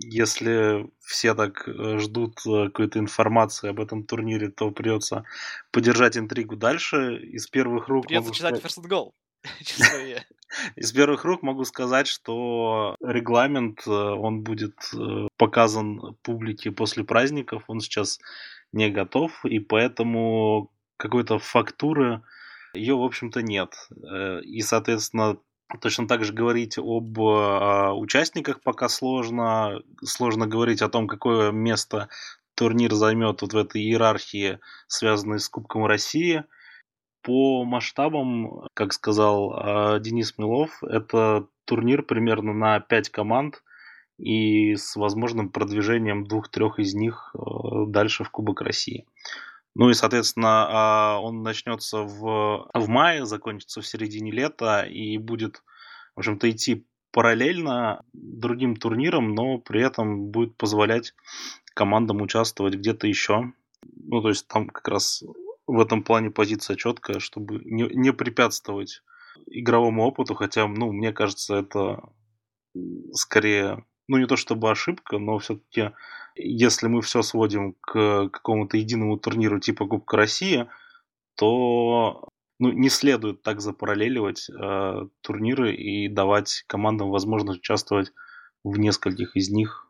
[0.00, 5.24] если все так э, ждут э, какой-то информации об этом турнире, то придется
[5.70, 7.18] поддержать интригу дальше.
[7.18, 8.06] Из первых рук...
[8.06, 9.10] Придется читать First Goal.
[10.76, 14.76] Из первых рук могу сказать, что регламент, э, он будет
[15.36, 18.18] показан публике после праздников, он сейчас
[18.72, 22.22] не готов, и поэтому какой-то фактуры
[22.72, 23.74] ее, в общем-то, нет.
[24.44, 25.38] И, соответственно,
[25.80, 29.82] Точно так же говорить об э, участниках пока сложно.
[30.02, 32.08] Сложно говорить о том, какое место
[32.54, 36.44] турнир займет вот в этой иерархии, связанной с Кубком России.
[37.22, 43.62] По масштабам, как сказал э, Денис Милов, это турнир примерно на 5 команд
[44.16, 47.38] и с возможным продвижением двух-трех из них э,
[47.88, 49.04] дальше в Кубок России.
[49.78, 55.62] Ну и, соответственно, а, он начнется в, в мае, закончится в середине лета и будет,
[56.16, 61.14] в общем-то, идти параллельно другим турнирам, но при этом будет позволять
[61.74, 63.52] командам участвовать где-то еще.
[63.82, 65.22] Ну, то есть там как раз
[65.68, 69.04] в этом плане позиция четкая, чтобы не, не препятствовать
[69.46, 72.02] игровому опыту, хотя, ну, мне кажется, это
[73.12, 75.92] скорее, ну, не то чтобы ошибка, но все-таки
[76.34, 80.66] если мы все сводим к какому-то единому турниру типа Кубка России,
[81.36, 82.28] то
[82.58, 88.12] ну, не следует так запараллеливать э, турниры и давать командам возможность участвовать
[88.64, 89.86] в нескольких из них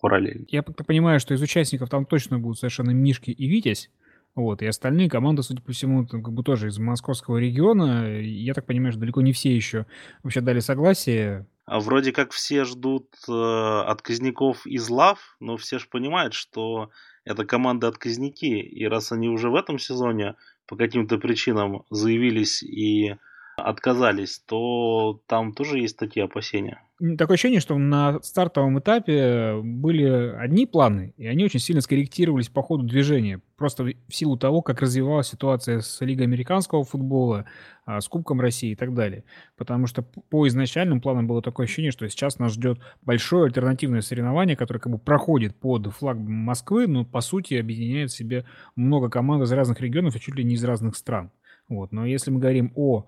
[0.00, 0.46] параллельно.
[0.48, 3.90] Я понимаю, что из участников там точно будут совершенно Мишки и Витязь.
[4.34, 8.20] Вот, и остальные команды, судя по всему, там, как бы тоже из московского региона.
[8.20, 9.86] Я так понимаю, что далеко не все еще
[10.22, 16.34] вообще дали согласие вроде как все ждут э, отказников из лав, но все же понимают,
[16.34, 16.90] что
[17.24, 20.34] это команда отказники, и раз они уже в этом сезоне
[20.66, 23.16] по каким-то причинам заявились и
[23.56, 26.82] отказались, то там тоже есть такие опасения.
[27.16, 32.60] Такое ощущение, что на стартовом этапе были одни планы, и они очень сильно скорректировались по
[32.60, 33.40] ходу движения.
[33.56, 37.44] Просто в силу того, как развивалась ситуация с Лигой американского футбола,
[37.86, 39.22] а, с Кубком России и так далее.
[39.56, 44.56] Потому что по изначальным планам было такое ощущение, что сейчас нас ждет большое альтернативное соревнование,
[44.56, 48.44] которое как бы проходит под флаг Москвы, но по сути объединяет в себе
[48.74, 51.30] много команд из разных регионов и чуть ли не из разных стран.
[51.68, 51.92] Вот.
[51.92, 53.06] Но если мы говорим о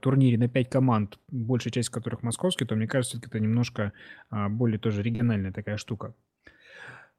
[0.00, 3.92] турнире на 5 команд, большая часть которых московские, то мне кажется, это немножко
[4.30, 6.14] а, более тоже региональная такая штука.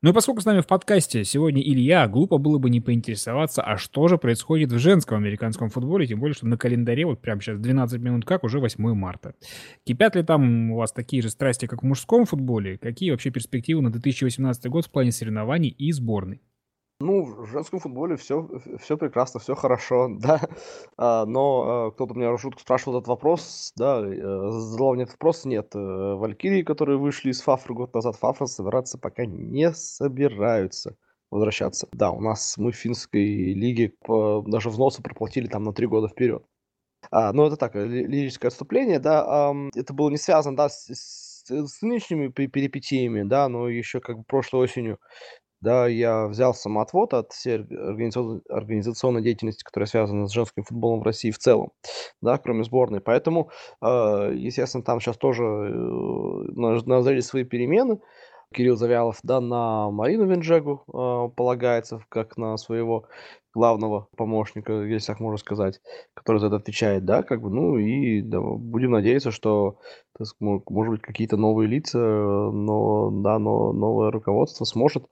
[0.02, 3.76] Ну и поскольку с нами в подкасте сегодня Илья, глупо было бы не поинтересоваться, а
[3.76, 7.60] что же происходит в женском американском футболе, тем более, что на календаре вот прямо сейчас
[7.60, 9.36] 12 минут как, уже 8 марта.
[9.84, 12.78] Кипят ли там у вас такие же страсти, как в мужском футболе?
[12.78, 16.42] Какие вообще перспективы на 2018 год в плане соревнований и сборной?
[17.02, 20.42] Ну, в женском футболе все, все прекрасно, все хорошо, да.
[20.98, 25.46] А, но а, кто-то меня шутку спрашивал этот вопрос, да, э, задал мне этот вопрос,
[25.46, 25.74] нет.
[25.76, 25.80] Э,
[26.16, 30.98] Валькирии, которые вышли из Фафры год назад, Фафра собираться пока не собираются
[31.32, 31.88] возвращаться.
[31.94, 33.94] Да, у нас мы в финской лиге
[34.48, 36.44] даже взносы проплатили там на три года вперед.
[37.12, 39.54] А, ну, это так, лирическое отступление, да.
[39.74, 44.24] Это было не связано, да, с, с, с нынешними перипетиями, да, но еще как бы
[44.26, 45.00] прошлой осенью
[45.62, 51.32] да, я взял самоотвод от всей организационной деятельности, которая связана с женским футболом в России
[51.32, 51.72] в целом,
[52.22, 53.02] да, кроме сборной.
[53.02, 53.50] Поэтому,
[53.82, 55.72] э, естественно, там сейчас тоже э,
[56.56, 58.00] назрели свои перемены.
[58.52, 63.06] Кирилл Завялов, да, на Марину Венджегу э, полагается, как на своего
[63.54, 65.82] главного помощника, если так можно сказать,
[66.14, 69.78] который за это отвечает, да, как бы, ну и да, будем надеяться, что,
[70.40, 75.06] может быть, какие-то новые лица, но, да, но новое руководство сможет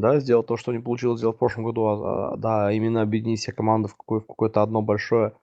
[0.00, 3.40] да, сделать то, что не получилось сделать в прошлом году, а, а, да, именно объединить
[3.40, 5.34] все команды в, какое, в какое-то одно большое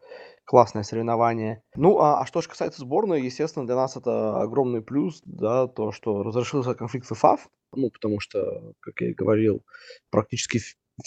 [0.46, 1.64] классное соревнование.
[1.76, 5.92] Ну, а, а что же касается сборной, естественно, для нас это огромный плюс, да, то,
[5.92, 9.64] что разрешился конфликт ФАФ, ну, потому что, как я и говорил,
[10.10, 10.60] практически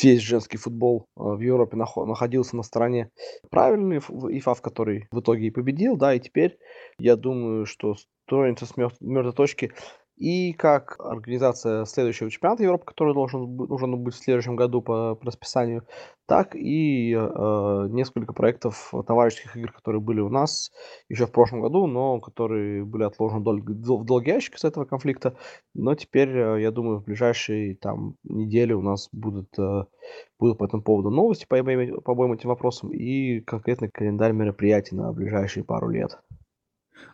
[0.02, 3.10] весь женский футбол а, в Европе находился на стороне
[3.50, 6.58] правильный ИФАФ, который в итоге и победил, да, и теперь
[6.98, 7.94] я думаю, что
[8.26, 9.72] строится с мертвой точки
[10.16, 15.26] и как организация следующего чемпионата Европы, который должен, должен быть в следующем году по, по
[15.26, 15.84] расписанию,
[16.26, 20.70] так и э, несколько проектов товарищеских игр, которые были у нас
[21.08, 25.36] еще в прошлом году, но которые были отложены в долгий ящик из этого конфликта.
[25.74, 29.84] Но теперь, э, я думаю, в ближайшие там недели у нас будут, э,
[30.38, 35.64] будут по этому поводу новости по обоим этим вопросам и конкретный календарь мероприятий на ближайшие
[35.64, 36.18] пару лет.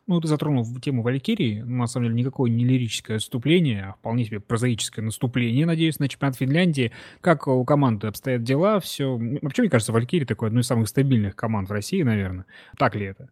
[0.07, 1.62] Ну, ты затронул тему Валькирии.
[1.62, 6.09] Ну, на самом деле, никакое не лирическое отступление, а вполне себе прозаическое наступление, надеюсь, на
[6.09, 6.93] чемпионат Финляндии.
[7.20, 9.18] Как у команды обстоят дела, все...
[9.43, 12.47] Вообще, мне кажется, Валькирия такой одной из самых стабильных команд в России, наверное.
[12.76, 13.31] Так ли это?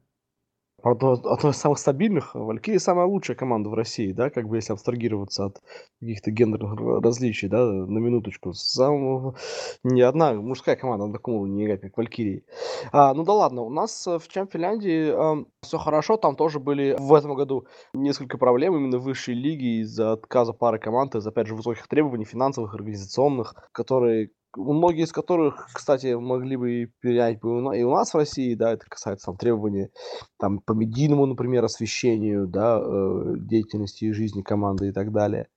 [0.80, 2.36] Одно, одно из самых стабильных.
[2.36, 5.60] Валькирия самая лучшая команда в России, да, как бы если абстрагироваться от
[5.98, 8.52] каких-то гендерных различий, да, на минуточку.
[8.52, 9.34] Сам,
[9.82, 12.44] ни одна мужская команда на таком уровне не играет, как Валькирии.
[12.92, 16.94] А, ну да ладно, у нас в Чем Финляндии э, все хорошо, там тоже были
[16.96, 21.48] в этом году несколько проблем именно в высшей лиге из-за отказа пары команд, из-за, опять
[21.48, 27.82] же, высоких требований финансовых, организационных, которые многие из которых, кстати, могли бы перенять бы и
[27.82, 29.90] у нас в России, да, это касается там требований
[30.38, 35.48] там, по медийному, например, освещению, да, э, деятельности и жизни команды и так далее.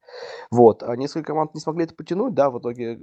[0.52, 0.84] Вот.
[0.84, 3.00] А несколько команд не смогли это потянуть, да, в итоге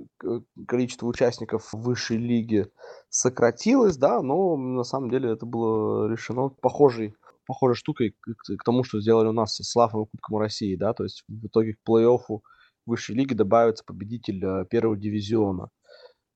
[0.67, 2.67] количество участников высшей лиги
[3.09, 7.15] сократилось, да, но на самом деле это было решено похожей
[7.47, 11.05] похожей штукой к, тому, что сделали у нас с Славом и Кубком России, да, то
[11.05, 12.41] есть в итоге к плей-оффу
[12.85, 15.71] высшей лиги добавится победитель э, первого дивизиона.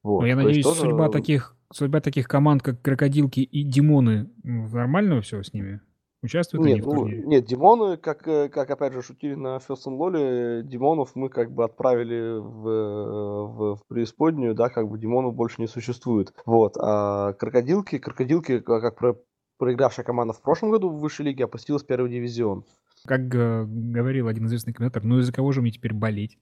[0.02, 0.20] Вот.
[0.20, 0.80] Но я То надеюсь, тоже...
[0.80, 5.80] судьба таких судьба таких команд, как Крокодилки и Димоны, нормально все с ними?
[6.24, 9.94] Участвуют нет, они в ну, Нет, Димоны, как, э, как опять же шутили на Фестон
[9.94, 15.60] Лоле, Димонов мы как бы отправили в, в, в преисподнюю, да, как бы Димонов больше
[15.60, 16.32] не существует.
[16.46, 16.76] Вот.
[16.78, 19.16] А Крокодилки, Крокодилки, как про,
[19.58, 22.64] проигравшая команда в прошлом году в высшей лиге, опустилась в первый дивизион.
[23.04, 26.38] Как э, говорил один известный комментатор, ну из-за кого же мне теперь болеть?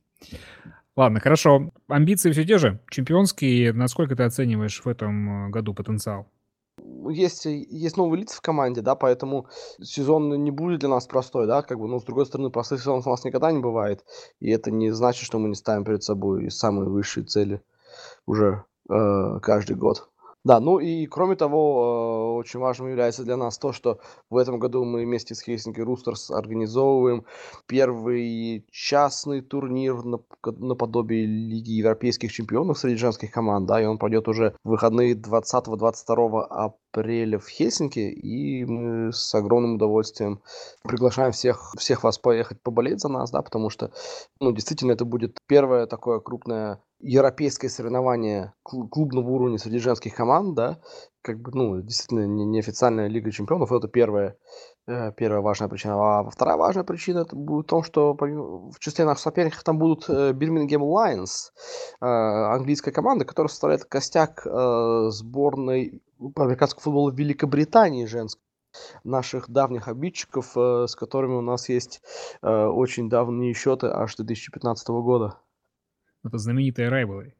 [0.97, 1.71] Ладно, хорошо.
[1.89, 2.81] Амбиции все те же?
[2.91, 3.73] Чемпионские.
[3.73, 6.27] Насколько ты оцениваешь в этом э, году потенциал?
[7.09, 9.47] Есть, есть новые лица в команде, да, поэтому
[9.83, 13.03] сезон не будет для нас простой, да, как бы, но с другой стороны, простой сезон
[13.05, 14.05] у нас никогда не бывает,
[14.39, 17.63] и это не значит, что мы не ставим перед собой самые высшие цели
[18.27, 20.10] уже э, каждый год.
[20.45, 24.59] Да, ну и кроме того, э, очень важным является для нас то, что в этом
[24.59, 27.27] году мы вместе с Хельсинки Рустерс организовываем
[27.67, 30.03] первый частный турнир
[30.45, 36.41] наподобие Лиги Европейских Чемпионов среди женских команд, да, и он пройдет уже в выходные 20-22
[36.47, 40.43] апреля в Хельсинки, и мы с огромным удовольствием
[40.83, 43.93] приглашаем всех, всех вас поехать поболеть за нас, да, потому что,
[44.41, 50.81] ну, действительно, это будет первое такое крупное европейское соревнование клубного уровня среди женских команд, да,
[51.23, 54.35] как бы, ну, действительно, не, неофициальная Лига Чемпионов, это первая, э,
[55.17, 55.95] первая важная причина.
[55.95, 60.09] А вторая важная причина это будет в том, что в числе наших соперников там будут
[60.09, 61.53] э, Birmingham Lions,
[62.01, 66.03] э, английская команда, которая составляет костяк сборной
[66.35, 68.43] по американскому футболу Великобритании женской
[69.03, 72.03] наших давних обидчиков, с которыми у нас есть
[72.43, 75.39] очень давние счеты аж 2015 года.
[76.25, 77.35] Это знаменитые райвелы.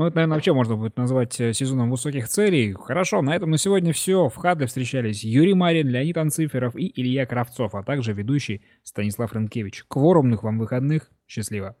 [0.00, 2.72] Ну, это, наверное, вообще можно будет назвать э, сезоном высоких целей.
[2.72, 4.30] Хорошо, на этом на сегодня все.
[4.30, 9.84] В Хадле встречались Юрий Марин, Леонид Анциферов и Илья Кравцов, а также ведущий Станислав Ренкевич.
[9.88, 11.10] Кворумных вам выходных.
[11.28, 11.76] Счастливо.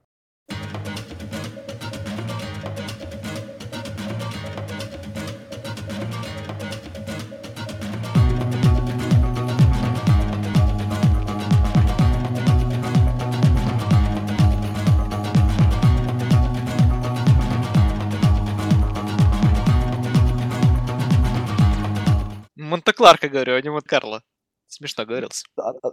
[22.90, 24.22] Монте-Кларко говорю, а не Монте-Карло.
[24.66, 25.46] Смешно говорился.
[25.56, 25.90] А, а,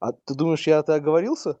[0.00, 1.58] а ты думаешь, я это оговорился?